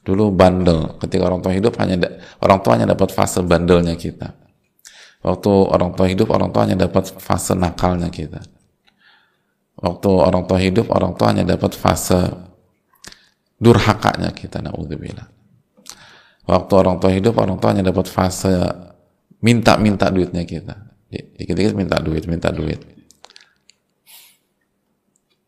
Dulu 0.00 0.32
bandel, 0.32 0.96
ketika 0.96 1.28
orang 1.28 1.44
tua 1.44 1.52
hidup 1.52 1.76
hanya 1.76 2.00
orang 2.40 2.58
tua 2.64 2.80
hanya 2.80 2.88
dapat 2.96 3.12
fase 3.12 3.44
bandelnya 3.44 4.00
kita. 4.00 4.32
Waktu 5.20 5.50
orang 5.52 5.92
tua 5.92 6.08
hidup, 6.08 6.32
orang 6.32 6.48
tua 6.48 6.64
hanya 6.64 6.88
dapat 6.88 7.12
fase 7.20 7.52
nakalnya 7.52 8.08
kita 8.08 8.40
Waktu 9.80 10.08
orang 10.12 10.44
tua 10.44 10.60
hidup, 10.60 10.92
orang 10.92 11.16
tua 11.16 11.32
hanya 11.32 11.44
dapat 11.56 11.72
fase 11.72 12.20
durhakanya 13.56 14.28
kita, 14.36 14.60
na'udzubillah. 14.60 15.24
Waktu 16.44 16.72
orang 16.76 16.96
tua 17.00 17.10
hidup, 17.16 17.40
orang 17.40 17.56
tua 17.56 17.72
hanya 17.72 17.88
dapat 17.88 18.04
fase 18.04 18.52
minta-minta 19.40 20.12
duitnya 20.12 20.44
kita. 20.44 20.76
Dikit-dikit 21.08 21.72
minta 21.72 21.96
duit, 21.96 22.28
minta 22.28 22.52
duit. 22.52 22.99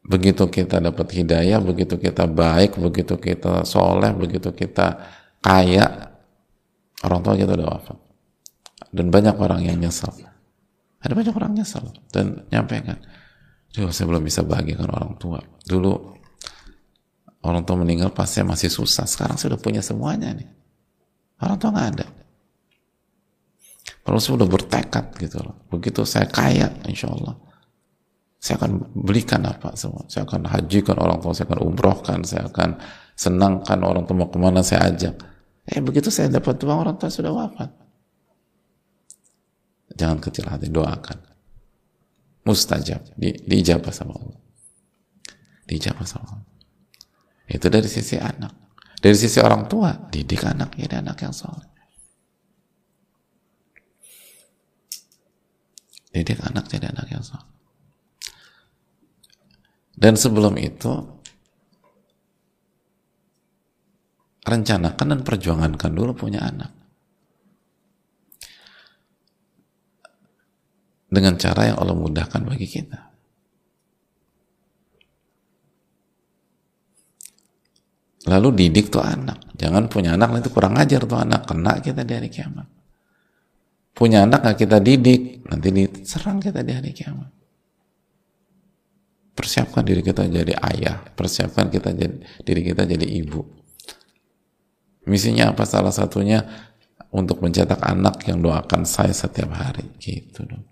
Begitu 0.02 0.50
kita 0.50 0.82
dapat 0.82 1.06
hidayah, 1.14 1.62
begitu 1.62 1.94
kita 1.94 2.26
baik, 2.26 2.74
begitu 2.78 3.14
kita 3.18 3.62
soleh, 3.62 4.10
begitu 4.10 4.50
kita 4.50 4.98
kaya, 5.38 6.10
orang 7.06 7.20
tua 7.22 7.34
kita 7.38 7.54
udah 7.54 7.68
wafat. 7.70 7.98
Dan 8.90 9.14
banyak 9.14 9.38
orang 9.38 9.62
yang 9.62 9.78
nyesel. 9.78 10.10
Ada 11.02 11.14
banyak 11.14 11.34
orang 11.34 11.52
nyesel 11.54 11.86
dan 12.14 12.46
nyampaikan 12.50 12.98
Duh, 13.72 13.88
saya 13.88 14.04
belum 14.04 14.20
bisa 14.28 14.44
bahagiakan 14.44 14.88
orang 14.92 15.12
tua. 15.16 15.40
Dulu 15.64 15.92
orang 17.40 17.64
tua 17.64 17.76
meninggal 17.80 18.12
pas 18.12 18.28
saya 18.28 18.44
masih 18.44 18.68
susah. 18.68 19.08
Sekarang 19.08 19.40
saya 19.40 19.56
udah 19.56 19.62
punya 19.64 19.80
semuanya 19.80 20.36
nih. 20.36 20.48
Orang 21.40 21.56
tua 21.56 21.72
nggak 21.72 21.88
ada. 21.96 22.06
Kalau 24.04 24.18
saya 24.20 24.44
udah 24.44 24.48
bertekad 24.50 25.06
gitu 25.16 25.40
loh. 25.40 25.56
Begitu 25.72 26.04
saya 26.04 26.28
kaya, 26.28 26.68
insya 26.84 27.08
Allah. 27.08 27.32
Saya 28.42 28.59
akan 28.59 28.90
belikan 28.90 29.46
apa 29.46 29.78
semua. 29.78 30.02
Saya 30.11 30.26
akan 30.26 30.50
hajikan 30.50 30.98
orang 30.98 31.22
tua, 31.22 31.31
saya 31.31 31.46
akan 31.46 31.62
umrohkan, 31.62 32.26
saya 32.26 32.50
akan 32.50 32.74
senangkan 33.14 33.78
orang 33.87 34.02
tua 34.02 34.26
ke 34.26 34.38
mana 34.42 34.66
saya 34.66 34.90
ajak. 34.90 35.14
Eh 35.62 35.78
begitu 35.78 36.11
saya 36.11 36.26
dapat 36.26 36.59
uang 36.59 36.78
orang 36.83 36.98
tua 36.98 37.07
sudah 37.07 37.31
wafat. 37.31 37.70
Jangan 39.94 40.18
kecil 40.18 40.50
hati, 40.50 40.66
doakan. 40.74 41.22
Mustajab. 42.42 43.14
Di, 43.14 43.31
diijabah 43.46 43.94
sama 43.94 44.18
Allah. 44.18 44.40
Diijabah 45.70 46.02
sama 46.02 46.26
Allah. 46.35 46.50
Itu 47.46 47.70
dari 47.70 47.87
sisi 47.87 48.18
anak. 48.18 48.59
Dari 48.98 49.14
sisi 49.14 49.38
orang 49.38 49.70
tua 49.70 49.94
didik 50.11 50.42
anak 50.42 50.74
jadi 50.74 50.98
anak 50.98 51.14
yang 51.22 51.31
soleh. 51.31 51.70
Didik 56.11 56.42
anak 56.42 56.66
jadi 56.66 56.90
anak 56.90 57.07
yang 57.07 57.22
soleh 57.22 57.51
dan 60.02 60.18
sebelum 60.18 60.58
itu 60.58 60.90
rencanakan 64.42 65.06
dan 65.14 65.20
perjuangankan 65.22 65.90
dulu 65.94 66.12
punya 66.18 66.42
anak 66.42 66.74
dengan 71.06 71.38
cara 71.38 71.70
yang 71.70 71.78
Allah 71.78 71.94
mudahkan 71.94 72.42
bagi 72.42 72.66
kita. 72.66 73.12
Lalu 78.22 78.48
didik 78.54 78.88
tuh 78.88 79.02
anak. 79.02 79.54
Jangan 79.58 79.90
punya 79.92 80.14
anak 80.14 80.40
itu 80.40 80.48
kurang 80.54 80.78
ajar 80.78 81.04
tuh 81.04 81.18
anak. 81.20 81.42
Kena 81.44 81.82
kita 81.82 82.06
di 82.06 82.12
hari 82.16 82.30
kiamat. 82.30 82.64
Punya 83.92 84.24
anak 84.24 84.40
nggak 84.40 84.58
kita 84.62 84.78
didik, 84.80 85.44
nanti 85.44 85.68
diserang 85.74 86.40
kita 86.40 86.64
di 86.64 86.72
hari 86.72 86.96
kiamat. 86.96 87.41
Persiapkan 89.32 89.80
diri 89.80 90.04
kita 90.04 90.28
jadi 90.28 90.52
ayah, 90.60 91.00
persiapkan 91.16 91.72
kita 91.72 91.96
jadi, 91.96 92.20
diri 92.44 92.60
kita 92.68 92.84
jadi 92.84 93.06
ibu. 93.24 93.40
Misinya 95.08 95.50
apa? 95.50 95.64
Salah 95.64 95.90
satunya 95.90 96.44
untuk 97.12 97.40
mencetak 97.40 97.80
anak 97.80 98.24
yang 98.28 98.44
doakan 98.44 98.84
saya 98.84 99.16
setiap 99.16 99.52
hari. 99.56 99.88
Gitu 99.96 100.44
dong. 100.44 100.68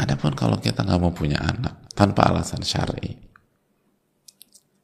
Adapun 0.00 0.32
kalau 0.32 0.56
kita 0.56 0.80
nggak 0.80 0.96
mau 0.96 1.12
punya 1.12 1.36
anak 1.44 1.92
tanpa 1.92 2.32
alasan 2.32 2.64
syar'i, 2.64 3.20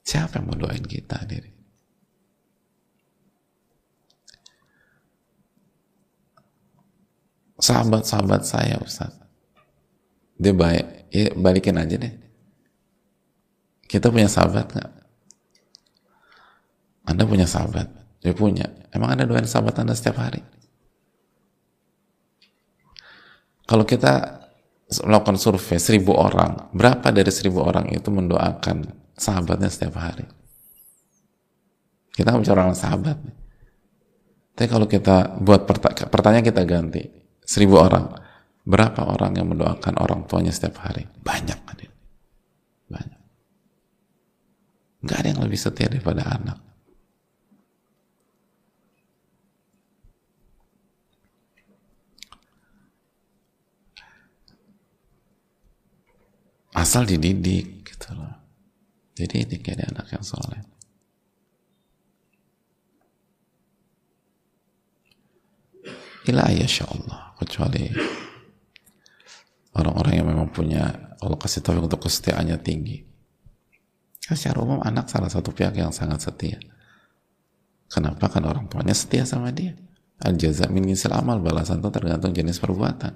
siapa 0.04 0.36
yang 0.36 0.52
mau 0.52 0.60
doain 0.60 0.84
kita 0.84 1.24
diri? 1.24 1.55
Sahabat-sahabat 7.56 8.44
saya 8.44 8.76
Ustaz, 8.84 9.16
dia 10.36 10.52
baik, 10.52 11.08
ya 11.08 11.32
balikin 11.32 11.80
aja 11.80 11.96
deh. 11.96 12.12
Kita 13.88 14.12
punya 14.12 14.28
sahabat 14.28 14.76
nggak? 14.76 14.92
Anda 17.06 17.22
punya 17.24 17.46
sahabat? 17.48 17.88
Dia 18.20 18.34
punya. 18.36 18.66
Emang 18.92 19.14
Anda 19.14 19.24
doain 19.24 19.46
sahabat 19.46 19.78
Anda 19.78 19.96
setiap 19.96 20.20
hari? 20.20 20.42
Kalau 23.66 23.82
kita 23.86 24.42
melakukan 25.06 25.38
survei 25.40 25.80
seribu 25.80 26.14
orang, 26.14 26.70
berapa 26.76 27.10
dari 27.10 27.30
seribu 27.32 27.64
orang 27.64 27.90
itu 27.90 28.10
mendoakan 28.12 28.84
sahabatnya 29.16 29.70
setiap 29.72 29.96
hari? 29.96 30.28
Kita 32.12 32.36
bicara 32.36 32.68
orang 32.68 32.78
sahabat. 32.78 33.18
Tapi 34.56 34.68
kalau 34.70 34.88
kita 34.88 35.40
buat 35.40 35.68
pertanyaan 36.10 36.46
kita 36.46 36.62
ganti, 36.64 37.04
seribu 37.46 37.78
orang, 37.78 38.10
berapa 38.66 39.06
orang 39.06 39.38
yang 39.38 39.48
mendoakan 39.54 39.94
orang 40.02 40.26
tuanya 40.26 40.50
setiap 40.50 40.82
hari? 40.82 41.06
Banyak 41.22 41.60
kan 41.62 41.78
Banyak. 42.90 43.20
Gak 45.06 45.18
ada 45.22 45.28
yang 45.30 45.42
lebih 45.46 45.56
setia 45.56 45.86
daripada 45.86 46.26
anak. 46.26 46.66
asal 56.76 57.08
dididik 57.08 57.88
gitu 57.88 58.12
loh 58.12 58.36
jadi 59.16 59.48
ini 59.48 59.56
jadi 59.64 59.88
anak 59.88 60.12
yang 60.12 60.20
soleh 60.20 60.60
ila 66.28 66.44
Allah 66.52 67.25
kecuali 67.36 67.92
orang-orang 69.76 70.12
yang 70.16 70.26
memang 70.28 70.48
punya 70.50 71.14
Allah 71.20 71.38
kasih 71.40 71.60
tahu 71.64 71.84
untuk 71.84 72.04
kesetiaannya 72.04 72.56
tinggi. 72.60 73.04
Kan 74.26 74.34
secara 74.34 74.64
umum 74.64 74.82
anak 74.82 75.06
salah 75.06 75.30
satu 75.30 75.54
pihak 75.54 75.76
yang 75.78 75.94
sangat 75.94 76.24
setia. 76.24 76.58
Kenapa? 77.86 78.26
Kan 78.26 78.42
orang 78.48 78.66
tuanya 78.66 78.96
setia 78.96 79.22
sama 79.22 79.54
dia. 79.54 79.78
Al 80.18 80.34
jaza 80.34 80.66
min 80.72 80.88
amal 81.12 81.38
balasan 81.44 81.78
itu 81.78 81.88
tergantung 81.92 82.32
jenis 82.32 82.58
perbuatan. 82.58 83.14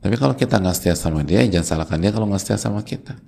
Tapi 0.00 0.16
kalau 0.16 0.32
kita 0.32 0.56
nggak 0.56 0.76
setia 0.80 0.96
sama 0.96 1.20
dia, 1.20 1.44
jangan 1.44 1.84
salahkan 1.84 2.00
dia 2.00 2.08
kalau 2.08 2.24
nggak 2.24 2.40
setia 2.40 2.56
sama 2.56 2.80
kita. 2.80 3.20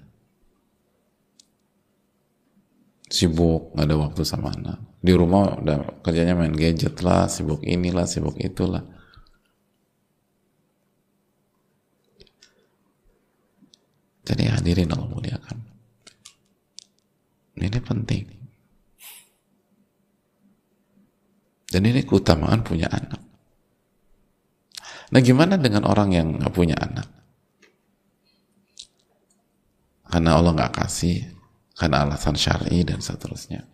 Sibuk, 3.12 3.76
nggak 3.76 3.84
ada 3.84 3.96
waktu 4.08 4.24
sama 4.24 4.48
anak. 4.56 4.80
Di 5.04 5.12
rumah 5.12 5.60
udah 5.60 6.00
kerjanya 6.00 6.32
main 6.32 6.56
gadget 6.56 6.96
lah, 7.04 7.28
sibuk 7.28 7.60
inilah, 7.60 8.08
sibuk 8.08 8.40
itulah. 8.40 8.80
Jadi 14.24 14.48
hadirin 14.48 14.88
Allah 14.96 15.12
muliakan. 15.12 15.58
Ini 17.60 17.78
penting. 17.84 18.24
Dan 21.68 21.82
ini 21.84 22.00
keutamaan 22.08 22.64
punya 22.64 22.88
anak. 22.88 23.20
Nah 25.12 25.20
gimana 25.20 25.60
dengan 25.60 25.84
orang 25.84 26.16
yang 26.16 26.40
nggak 26.40 26.54
punya 26.56 26.80
anak? 26.80 27.04
Karena 30.08 30.40
Allah 30.40 30.52
nggak 30.56 30.80
kasih, 30.80 31.41
karena 31.76 32.04
alasan 32.04 32.36
syari 32.36 32.84
dan 32.84 33.00
seterusnya. 33.00 33.64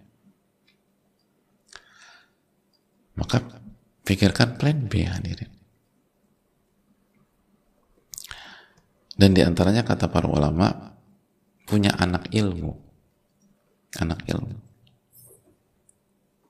Maka 3.19 3.43
pikirkan 4.07 4.55
plan 4.55 4.87
B 4.87 5.03
hadirin. 5.03 5.51
Dan 9.19 9.35
di 9.35 9.43
antaranya 9.43 9.83
kata 9.83 10.07
para 10.07 10.31
ulama, 10.31 10.95
punya 11.67 11.91
anak 11.99 12.31
ilmu. 12.31 12.71
Anak 13.99 14.23
ilmu. 14.31 14.57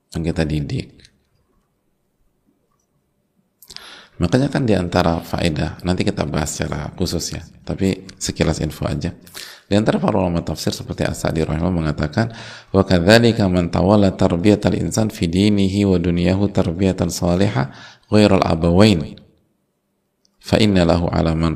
yang 0.08 0.24
kita 0.24 0.44
didik. 0.48 0.88
Makanya 4.18 4.50
kan 4.50 4.66
di 4.66 4.74
antara 4.74 5.22
faedah, 5.22 5.78
nanti 5.86 6.02
kita 6.02 6.26
bahas 6.26 6.50
secara 6.50 6.90
khusus 6.98 7.38
ya, 7.38 7.42
tapi 7.62 8.02
sekilas 8.18 8.58
info 8.58 8.82
aja. 8.90 9.14
Di 9.68 9.78
antara 9.78 10.02
para 10.02 10.18
ulama 10.18 10.42
tafsir 10.42 10.74
seperti 10.74 11.06
As-Sa'di 11.06 11.46
rahimahullah 11.46 11.92
mengatakan, 11.92 12.34
"Wa 12.74 12.82
kadzalika 12.82 13.46
man 13.46 13.70
tawalla 13.70 14.10
tarbiyatal 14.16 14.74
insan 14.74 15.14
fi 15.14 15.30
dinihi 15.30 15.86
wa 15.86 16.02
dunyahu 16.02 16.50
tarbiyatan 16.50 17.14
salihah 17.14 17.70
ghairal 18.10 18.42
abawain." 18.42 19.22
Fa 20.42 20.56
inna 20.58 20.82
lahu 20.88 21.12
ala 21.12 21.36
man. 21.36 21.52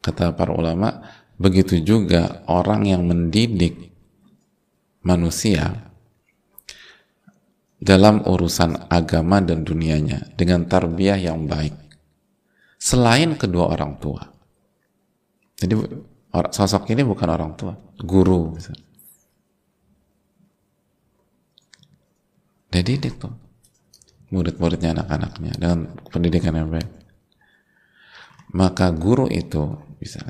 Kata 0.00 0.32
para 0.32 0.52
ulama, 0.54 1.04
begitu 1.36 1.82
juga 1.84 2.46
orang 2.48 2.88
yang 2.88 3.02
mendidik 3.04 3.90
manusia 5.02 5.89
dalam 7.80 8.20
urusan 8.28 8.92
agama 8.92 9.40
dan 9.40 9.64
dunianya 9.64 10.36
dengan 10.36 10.68
tarbiyah 10.68 11.16
yang 11.16 11.48
baik 11.48 11.72
selain 12.76 13.40
kedua 13.40 13.72
orang 13.72 13.96
tua 13.96 14.28
jadi 15.56 15.80
sosok 16.30 16.92
ini 16.92 17.02
bukan 17.02 17.28
orang 17.28 17.52
tua 17.56 17.74
guru 18.00 18.56
misalnya. 18.56 18.86
dia 22.70 22.82
didik 22.86 23.18
tuh 23.18 23.34
murid-muridnya 24.30 24.94
anak-anaknya 24.94 25.52
dengan 25.58 25.78
pendidikan 26.06 26.54
yang 26.54 26.70
baik 26.70 26.90
maka 28.54 28.94
guru 28.94 29.26
itu 29.26 29.74
bisa 29.98 30.22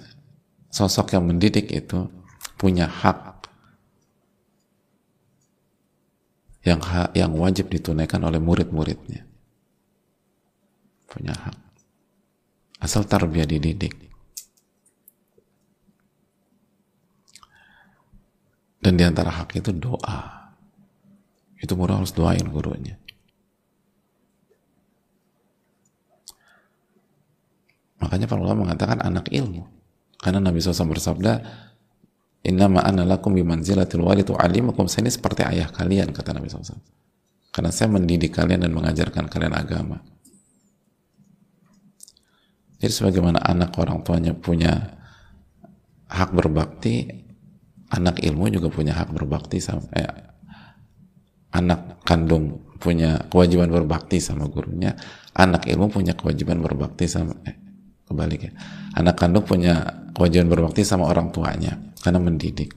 sosok 0.70 1.18
yang 1.18 1.26
mendidik 1.28 1.68
itu 1.68 2.08
punya 2.56 2.86
hak 2.88 3.49
yang 6.61 6.81
hak, 6.81 7.16
yang 7.16 7.33
wajib 7.37 7.73
ditunaikan 7.73 8.20
oleh 8.20 8.37
murid-muridnya. 8.37 9.25
Punya 11.09 11.33
hak. 11.33 11.57
Asal 12.81 13.05
tarbiyah 13.09 13.49
dididik. 13.49 13.96
Dan 18.81 18.96
di 18.96 19.05
antara 19.05 19.29
hak 19.29 19.57
itu 19.57 19.73
doa. 19.77 20.49
Itu 21.61 21.77
murid 21.77 22.01
harus 22.01 22.16
doain 22.16 22.49
gurunya. 22.49 22.96
Makanya 28.01 28.25
para 28.25 28.40
ulama 28.40 28.64
mengatakan 28.64 29.05
anak 29.05 29.29
ilmu. 29.29 29.68
Karena 30.16 30.40
Nabi 30.40 30.61
SAW 30.61 30.96
bersabda, 30.96 31.33
Innama 32.40 32.81
ana 32.81 33.05
lakum 33.05 33.37
bimanzilatil 33.37 34.00
walid 34.00 34.33
alimakum 34.33 34.88
saya 34.88 35.05
ini 35.05 35.12
seperti 35.12 35.44
ayah 35.44 35.68
kalian 35.68 36.09
kata 36.09 36.33
Nabi 36.33 36.48
SAW. 36.48 36.81
Karena 37.53 37.68
saya 37.68 37.92
mendidik 37.92 38.33
kalian 38.33 38.64
dan 38.64 38.72
mengajarkan 38.72 39.29
kalian 39.29 39.53
agama. 39.53 40.00
Jadi 42.81 42.92
sebagaimana 42.96 43.44
anak 43.44 43.76
orang 43.76 44.00
tuanya 44.00 44.33
punya 44.33 44.96
hak 46.09 46.33
berbakti, 46.33 47.12
anak 47.92 48.24
ilmu 48.24 48.48
juga 48.48 48.72
punya 48.72 48.96
hak 48.96 49.12
berbakti 49.12 49.61
sama 49.61 49.85
eh, 49.92 50.09
anak 51.53 52.00
kandung 52.09 52.72
punya 52.81 53.20
kewajiban 53.29 53.68
berbakti 53.68 54.16
sama 54.16 54.48
gurunya, 54.48 54.96
anak 55.37 55.68
ilmu 55.68 55.92
punya 55.92 56.16
kewajiban 56.16 56.64
berbakti 56.64 57.05
sama 57.05 57.37
eh, 57.44 57.53
kebalik 58.09 58.48
ya. 58.48 58.53
Anak 58.96 59.20
kandung 59.20 59.44
punya 59.44 60.09
kewajiban 60.16 60.48
berbakti 60.48 60.88
sama 60.88 61.05
orang 61.05 61.29
tuanya 61.37 61.89
karena 62.00 62.20
mendidik. 62.20 62.72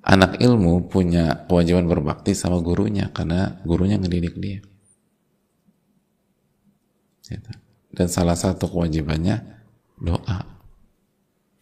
Anak 0.00 0.42
ilmu 0.42 0.90
punya 0.90 1.46
kewajiban 1.46 1.86
berbakti 1.86 2.34
sama 2.34 2.58
gurunya 2.58 3.12
karena 3.14 3.62
gurunya 3.62 3.96
ngedidik 4.00 4.34
dia. 4.42 4.60
Gitu. 7.30 7.52
Dan 7.94 8.06
salah 8.10 8.34
satu 8.34 8.66
kewajibannya 8.66 9.38
doa. 10.02 10.38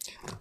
Gitu. 0.01 0.33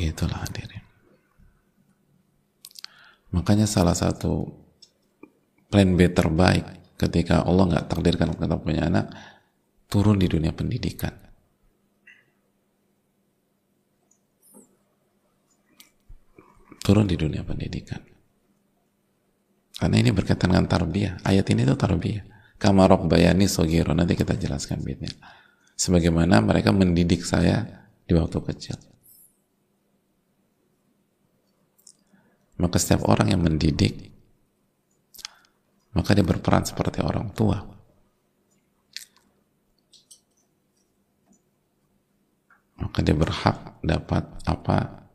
Gitulah 0.00 0.48
hadirin. 0.48 0.84
Makanya 3.36 3.68
salah 3.68 3.92
satu 3.92 4.64
plan 5.76 5.92
B 5.92 6.08
terbaik 6.08 6.96
ketika 6.96 7.44
Allah 7.44 7.68
nggak 7.68 7.92
takdirkan 7.92 8.32
kita 8.32 8.56
punya 8.56 8.88
anak 8.88 9.12
turun 9.92 10.16
di 10.16 10.24
dunia 10.24 10.56
pendidikan. 10.56 11.12
Turun 16.80 17.04
di 17.04 17.20
dunia 17.20 17.44
pendidikan. 17.44 18.00
Karena 19.76 20.00
ini 20.00 20.16
berkaitan 20.16 20.56
dengan 20.56 20.64
tarbiyah. 20.64 21.20
Ayat 21.28 21.44
ini 21.52 21.68
tuh 21.68 21.76
tarbiyah. 21.76 22.24
Kamarok 22.56 23.12
bayani 23.12 23.44
sogiro 23.44 23.92
nanti 23.92 24.16
kita 24.16 24.32
jelaskan 24.32 24.80
bitnya 24.80 25.12
sebagaimana 25.76 26.40
mereka 26.40 26.72
mendidik 26.72 27.20
saya 27.20 27.84
di 28.08 28.16
waktu 28.16 28.40
kecil. 28.40 28.80
Maka 32.56 32.80
setiap 32.80 33.04
orang 33.12 33.36
yang 33.36 33.44
mendidik 33.44 34.15
maka 35.96 36.12
dia 36.12 36.20
berperan 36.20 36.60
seperti 36.68 37.00
orang 37.00 37.32
tua. 37.32 37.56
Maka 42.76 42.98
dia 43.00 43.16
berhak 43.16 43.80
dapat 43.80 44.28
apa 44.44 45.08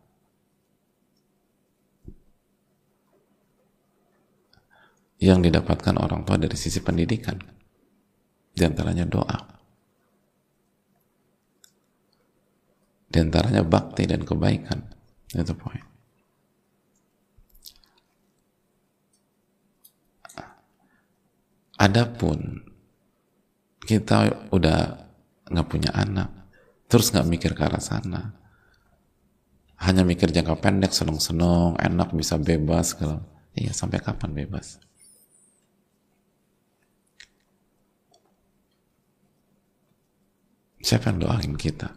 yang 5.22 5.46
didapatkan 5.46 6.02
orang 6.02 6.26
tua 6.26 6.41
dari 6.41 6.58
sisi 6.58 6.82
pendidikan. 6.82 7.38
Di 8.52 8.65
antaranya 8.65 9.06
doa. 9.06 9.38
Di 13.06 13.22
antaranya 13.22 13.62
bakti 13.62 14.10
dan 14.10 14.26
kebaikan. 14.26 14.82
Itu 15.38 15.54
poin. 15.54 15.91
Adapun 21.82 22.62
kita 23.82 24.46
udah 24.54 25.02
nggak 25.50 25.65
punya 25.65 25.89
anak, 25.98 26.30
terus 26.86 27.10
nggak 27.10 27.26
mikir 27.26 27.52
ke 27.58 27.65
arah 27.65 27.82
sana, 27.82 28.38
hanya 29.82 30.06
mikir 30.06 30.30
jangka 30.30 30.62
pendek, 30.62 30.94
seneng-seneng, 30.94 31.74
enak, 31.82 32.13
bisa 32.13 32.38
bebas, 32.38 32.94
kalau 32.94 33.17
iya 33.58 33.74
sampai 33.74 33.98
kapan 33.98 34.30
bebas? 34.30 34.78
Siapa 40.86 41.10
yang 41.10 41.26
doain 41.26 41.58
kita? 41.58 41.89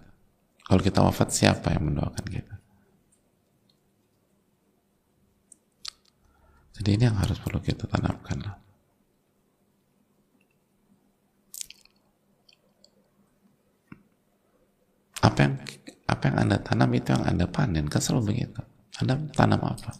Kalau 0.64 0.80
kita 0.80 1.04
wafat, 1.04 1.28
siapa 1.28 1.76
yang 1.76 1.92
mendoakan 1.92 2.24
kita? 2.24 2.54
Jadi 6.80 6.88
ini 6.88 7.04
yang 7.04 7.20
harus 7.20 7.36
perlu 7.36 7.60
kita 7.60 7.84
tanamkan 7.84 8.40
lah. 8.40 8.63
Apa 15.24 15.38
yang 15.40 15.54
apa 16.04 16.22
yang 16.28 16.36
anda 16.36 16.56
tanam 16.60 16.90
itu 16.92 17.08
yang 17.16 17.24
anda 17.24 17.48
panen 17.48 17.88
kan 17.88 18.00
selalu 18.04 18.36
begitu. 18.36 18.60
Anda 19.00 19.16
tanam 19.32 19.60
apa? 19.64 19.90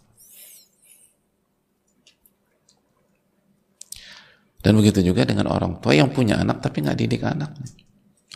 Dan 4.61 4.77
begitu 4.81 5.01
juga 5.01 5.25
dengan 5.25 5.49
orang 5.49 5.81
tua 5.81 5.93
yang 5.93 6.09
punya 6.13 6.41
anak 6.41 6.61
tapi 6.61 6.85
nggak 6.85 6.97
didik 6.97 7.25
anak. 7.25 7.53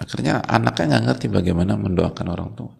Akhirnya 0.01 0.41
anaknya 0.45 0.97
nggak 0.97 1.03
ngerti 1.09 1.25
bagaimana 1.29 1.77
mendoakan 1.77 2.27
orang 2.29 2.49
tua. 2.57 2.73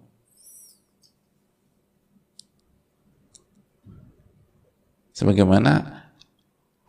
Sebagaimana 5.13 5.71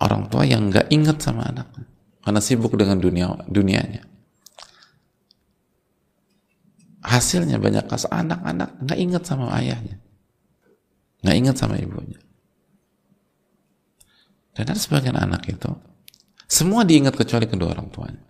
orang 0.01 0.31
tua 0.33 0.47
yang 0.49 0.73
nggak 0.73 0.89
ingat 0.89 1.21
sama 1.21 1.45
anaknya 1.51 1.85
karena 2.21 2.41
sibuk 2.41 2.77
dengan 2.77 3.01
dunia 3.01 3.27
dunianya 3.49 4.05
hasilnya 7.01 7.57
banyak 7.57 7.85
kasus 7.89 8.09
anak-anak 8.13 8.77
nggak 8.85 8.99
ingat 9.01 9.23
sama 9.25 9.53
ayahnya. 9.57 9.97
Nggak 11.21 11.37
ingat 11.37 11.57
sama 11.57 11.77
ibunya. 11.81 12.21
Dan 14.57 14.69
ada 14.69 14.77
sebagian 14.77 15.17
anak 15.17 15.49
itu 15.49 15.71
semua 16.51 16.83
diingat 16.83 17.15
kecuali 17.15 17.47
kedua 17.47 17.73
orang 17.73 17.89
tuanya. 17.89 18.25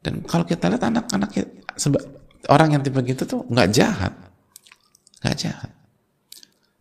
Dan 0.00 0.22
kalau 0.24 0.46
kita 0.46 0.70
lihat 0.70 0.86
anak-anak 0.86 1.30
orang 2.46 2.68
yang 2.78 2.82
tipe 2.82 2.98
gitu 3.04 3.22
tuh 3.26 3.40
nggak 3.50 3.68
jahat. 3.74 4.14
Nggak 5.22 5.36
jahat. 5.36 5.70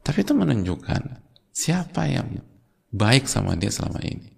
Tapi 0.06 0.22
itu 0.22 0.34
menunjukkan 0.38 1.02
siapa 1.50 2.06
yang 2.06 2.30
baik 2.94 3.26
sama 3.26 3.58
dia 3.58 3.74
selama 3.74 4.00
ini. 4.06 4.32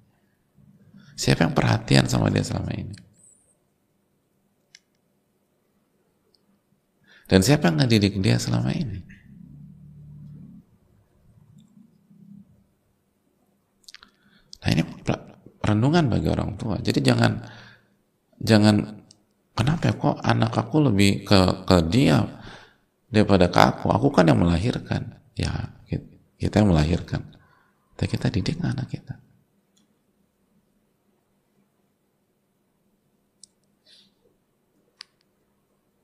Siapa 1.17 1.45
yang 1.45 1.53
perhatian 1.53 2.05
sama 2.07 2.31
dia 2.31 2.41
selama 2.41 2.71
ini? 2.73 2.95
Dan 7.27 7.43
siapa 7.43 7.67
yang 7.67 7.83
ngedidik 7.83 8.15
dia 8.23 8.39
selama 8.39 8.71
ini? 8.71 9.03
Nah 14.63 14.69
ini 14.71 14.83
renungan 15.59 16.07
bagi 16.07 16.27
orang 16.31 16.55
tua. 16.55 16.79
Jadi 16.79 17.03
jangan 17.03 17.43
jangan 18.39 19.03
kenapa 19.51 19.91
ya 19.91 19.93
kok 19.99 20.15
anak 20.23 20.55
aku 20.55 20.87
lebih 20.87 21.27
ke 21.27 21.39
ke 21.67 21.77
dia 21.91 22.23
daripada 23.11 23.51
ke 23.51 23.59
aku. 23.59 23.91
Aku 23.91 24.07
kan 24.15 24.27
yang 24.31 24.39
melahirkan. 24.39 25.19
Ya 25.35 25.75
kita 26.39 26.63
yang 26.63 26.71
melahirkan. 26.71 27.27
Tapi 27.99 28.07
kita 28.07 28.31
didik 28.31 28.61
anak 28.63 28.87
kita. 28.87 29.19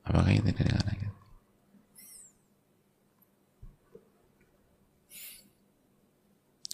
Apakah 0.03 0.35
itu 0.35 0.51
dari 0.51 0.71
anak 0.73 0.95
kita? 0.99 1.12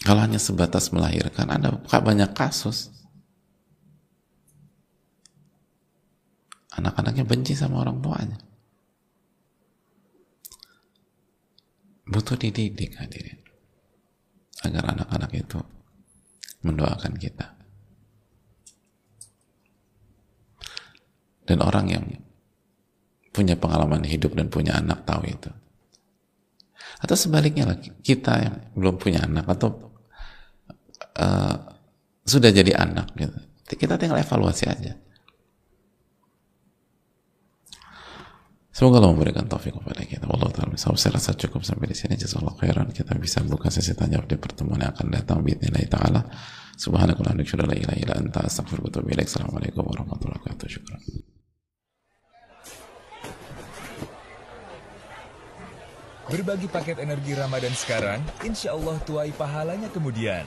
Kalau 0.00 0.24
hanya 0.24 0.40
sebatas 0.40 0.88
melahirkan, 0.96 1.52
ada 1.52 1.76
banyak 1.76 2.32
kasus. 2.32 2.88
Anak-anaknya 6.72 7.28
benci 7.28 7.52
sama 7.52 7.84
orang 7.84 8.00
tuanya. 8.00 8.38
Butuh 12.08 12.40
dididik 12.40 12.96
hadirin. 12.96 13.36
Agar 14.64 14.96
anak-anak 14.96 15.30
itu 15.36 15.60
mendoakan 16.64 17.14
kita. 17.20 17.46
Dan 21.44 21.60
orang 21.60 21.86
yang 21.92 22.04
punya 23.34 23.58
pengalaman 23.58 24.06
hidup 24.06 24.32
dan 24.32 24.48
punya 24.48 24.80
anak 24.80 25.04
tahu 25.04 25.28
itu. 25.28 25.50
Atau 27.00 27.16
sebaliknya 27.16 27.68
lagi, 27.68 27.92
kita 28.00 28.32
yang 28.40 28.56
belum 28.76 28.96
punya 29.00 29.24
anak 29.24 29.48
atau 29.48 29.89
uh, 31.20 31.54
sudah 32.24 32.48
jadi 32.48 32.72
anak 32.80 33.12
gitu. 33.20 33.36
Kita 33.76 34.00
tinggal 34.00 34.18
evaluasi 34.18 34.66
aja. 34.66 34.96
Semoga 38.70 38.96
Allah 39.02 39.12
memberikan 39.12 39.44
taufik 39.44 39.76
kepada 39.76 40.02
kita. 40.08 40.24
Allah 40.24 40.48
taala 40.56 40.72
saya 40.80 41.12
rasa 41.12 41.36
cukup 41.36 41.60
sampai 41.68 41.92
di 41.92 41.96
sini. 41.98 42.16
Jazakallahu 42.16 42.64
khairan. 42.64 42.88
Kita 42.96 43.12
bisa 43.20 43.44
buka 43.44 43.68
sesi 43.68 43.92
tanya 43.92 44.18
jawab 44.18 44.32
di 44.32 44.40
pertemuan 44.40 44.80
yang 44.80 44.96
akan 44.96 45.06
datang. 45.12 45.44
Bismillah 45.44 45.84
taala. 45.92 46.20
Subhanakallahumma 46.80 47.44
wa 47.44 47.66
la 47.68 47.76
ilaha 47.76 47.96
illa 48.00 48.14
anta 48.16 48.40
astaghfiruka 48.40 49.04
wa. 49.04 49.12
Assalamualaikum 49.12 49.84
warahmatullahi 49.84 50.40
wabarakatuh. 50.40 50.66
Syukran. 50.72 51.00
Berbagi 56.30 56.70
paket 56.70 57.02
energi 57.02 57.34
Ramadan 57.34 57.74
sekarang, 57.74 58.22
insya 58.46 58.70
Allah 58.72 58.96
tuai 59.02 59.34
pahalanya 59.34 59.90
kemudian. 59.90 60.46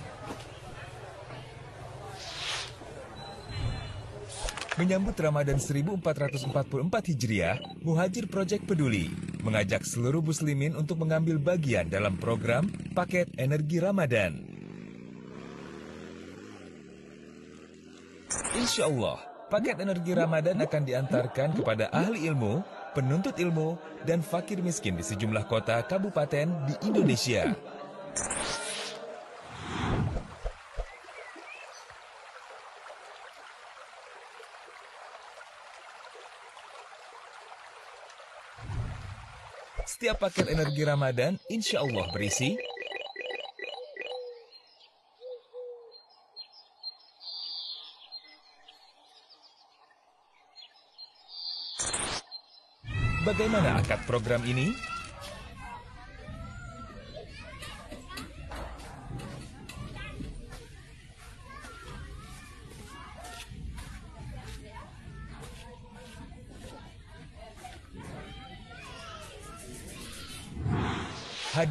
Menyambut 4.73 5.13
Ramadan 5.21 5.61
1444 5.61 6.01
Hijriah, 7.13 7.61
Muhajir 7.85 8.25
Project 8.25 8.65
Peduli 8.65 9.05
mengajak 9.45 9.85
seluruh 9.85 10.25
muslimin 10.25 10.73
untuk 10.73 10.97
mengambil 10.97 11.37
bagian 11.37 11.85
dalam 11.85 12.17
program 12.17 12.65
Paket 12.97 13.29
Energi 13.37 13.77
Ramadan. 13.77 14.41
Insya 18.57 18.89
Allah, 18.89 19.21
paket 19.53 19.77
energi 19.77 20.17
Ramadan 20.17 20.57
akan 20.57 20.81
diantarkan 20.81 21.53
kepada 21.53 21.93
ahli 21.93 22.25
ilmu, 22.25 22.65
penuntut 22.97 23.37
ilmu, 23.37 23.77
dan 24.09 24.25
fakir 24.25 24.57
miskin 24.65 24.97
di 24.97 25.05
sejumlah 25.05 25.45
kota 25.45 25.85
kabupaten 25.85 26.49
di 26.65 26.73
Indonesia. 26.89 27.53
Setiap 39.83 40.23
paket 40.23 40.47
energi 40.47 40.87
Ramadan 40.87 41.35
insya 41.51 41.83
Allah 41.83 42.07
berisi 42.15 42.55
Bagaimana 53.23 53.79
akad 53.79 54.03
program 54.03 54.43
ini? 54.43 54.92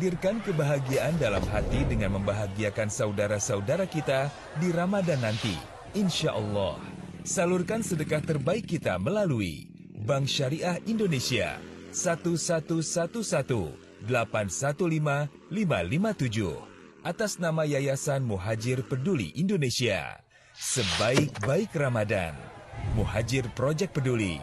Hadirkan 0.02 0.42
kebahagiaan 0.42 1.14
dalam 1.14 1.46
hati 1.46 1.86
dengan 1.86 2.18
membahagiakan 2.18 2.90
saudara-saudara 2.90 3.86
kita 3.86 4.34
di 4.58 4.74
Ramadan 4.74 5.22
nanti. 5.22 5.54
Insya 5.94 6.34
Allah. 6.34 6.74
Salurkan 7.22 7.86
sedekah 7.86 8.18
terbaik 8.18 8.66
kita 8.66 8.98
melalui 8.98 9.70
Bank 10.02 10.26
Syariah 10.26 10.82
Indonesia 10.90 11.54
1111 11.94 12.98
815 14.10 15.30
557 15.54 17.06
atas 17.06 17.38
nama 17.38 17.62
Yayasan 17.62 18.26
Muhajir 18.26 18.82
Peduli 18.82 19.30
Indonesia. 19.38 20.18
Sebaik-baik 20.58 21.70
Ramadan. 21.78 22.34
Muhajir 22.98 23.46
Project 23.54 23.94
Peduli 23.94 24.42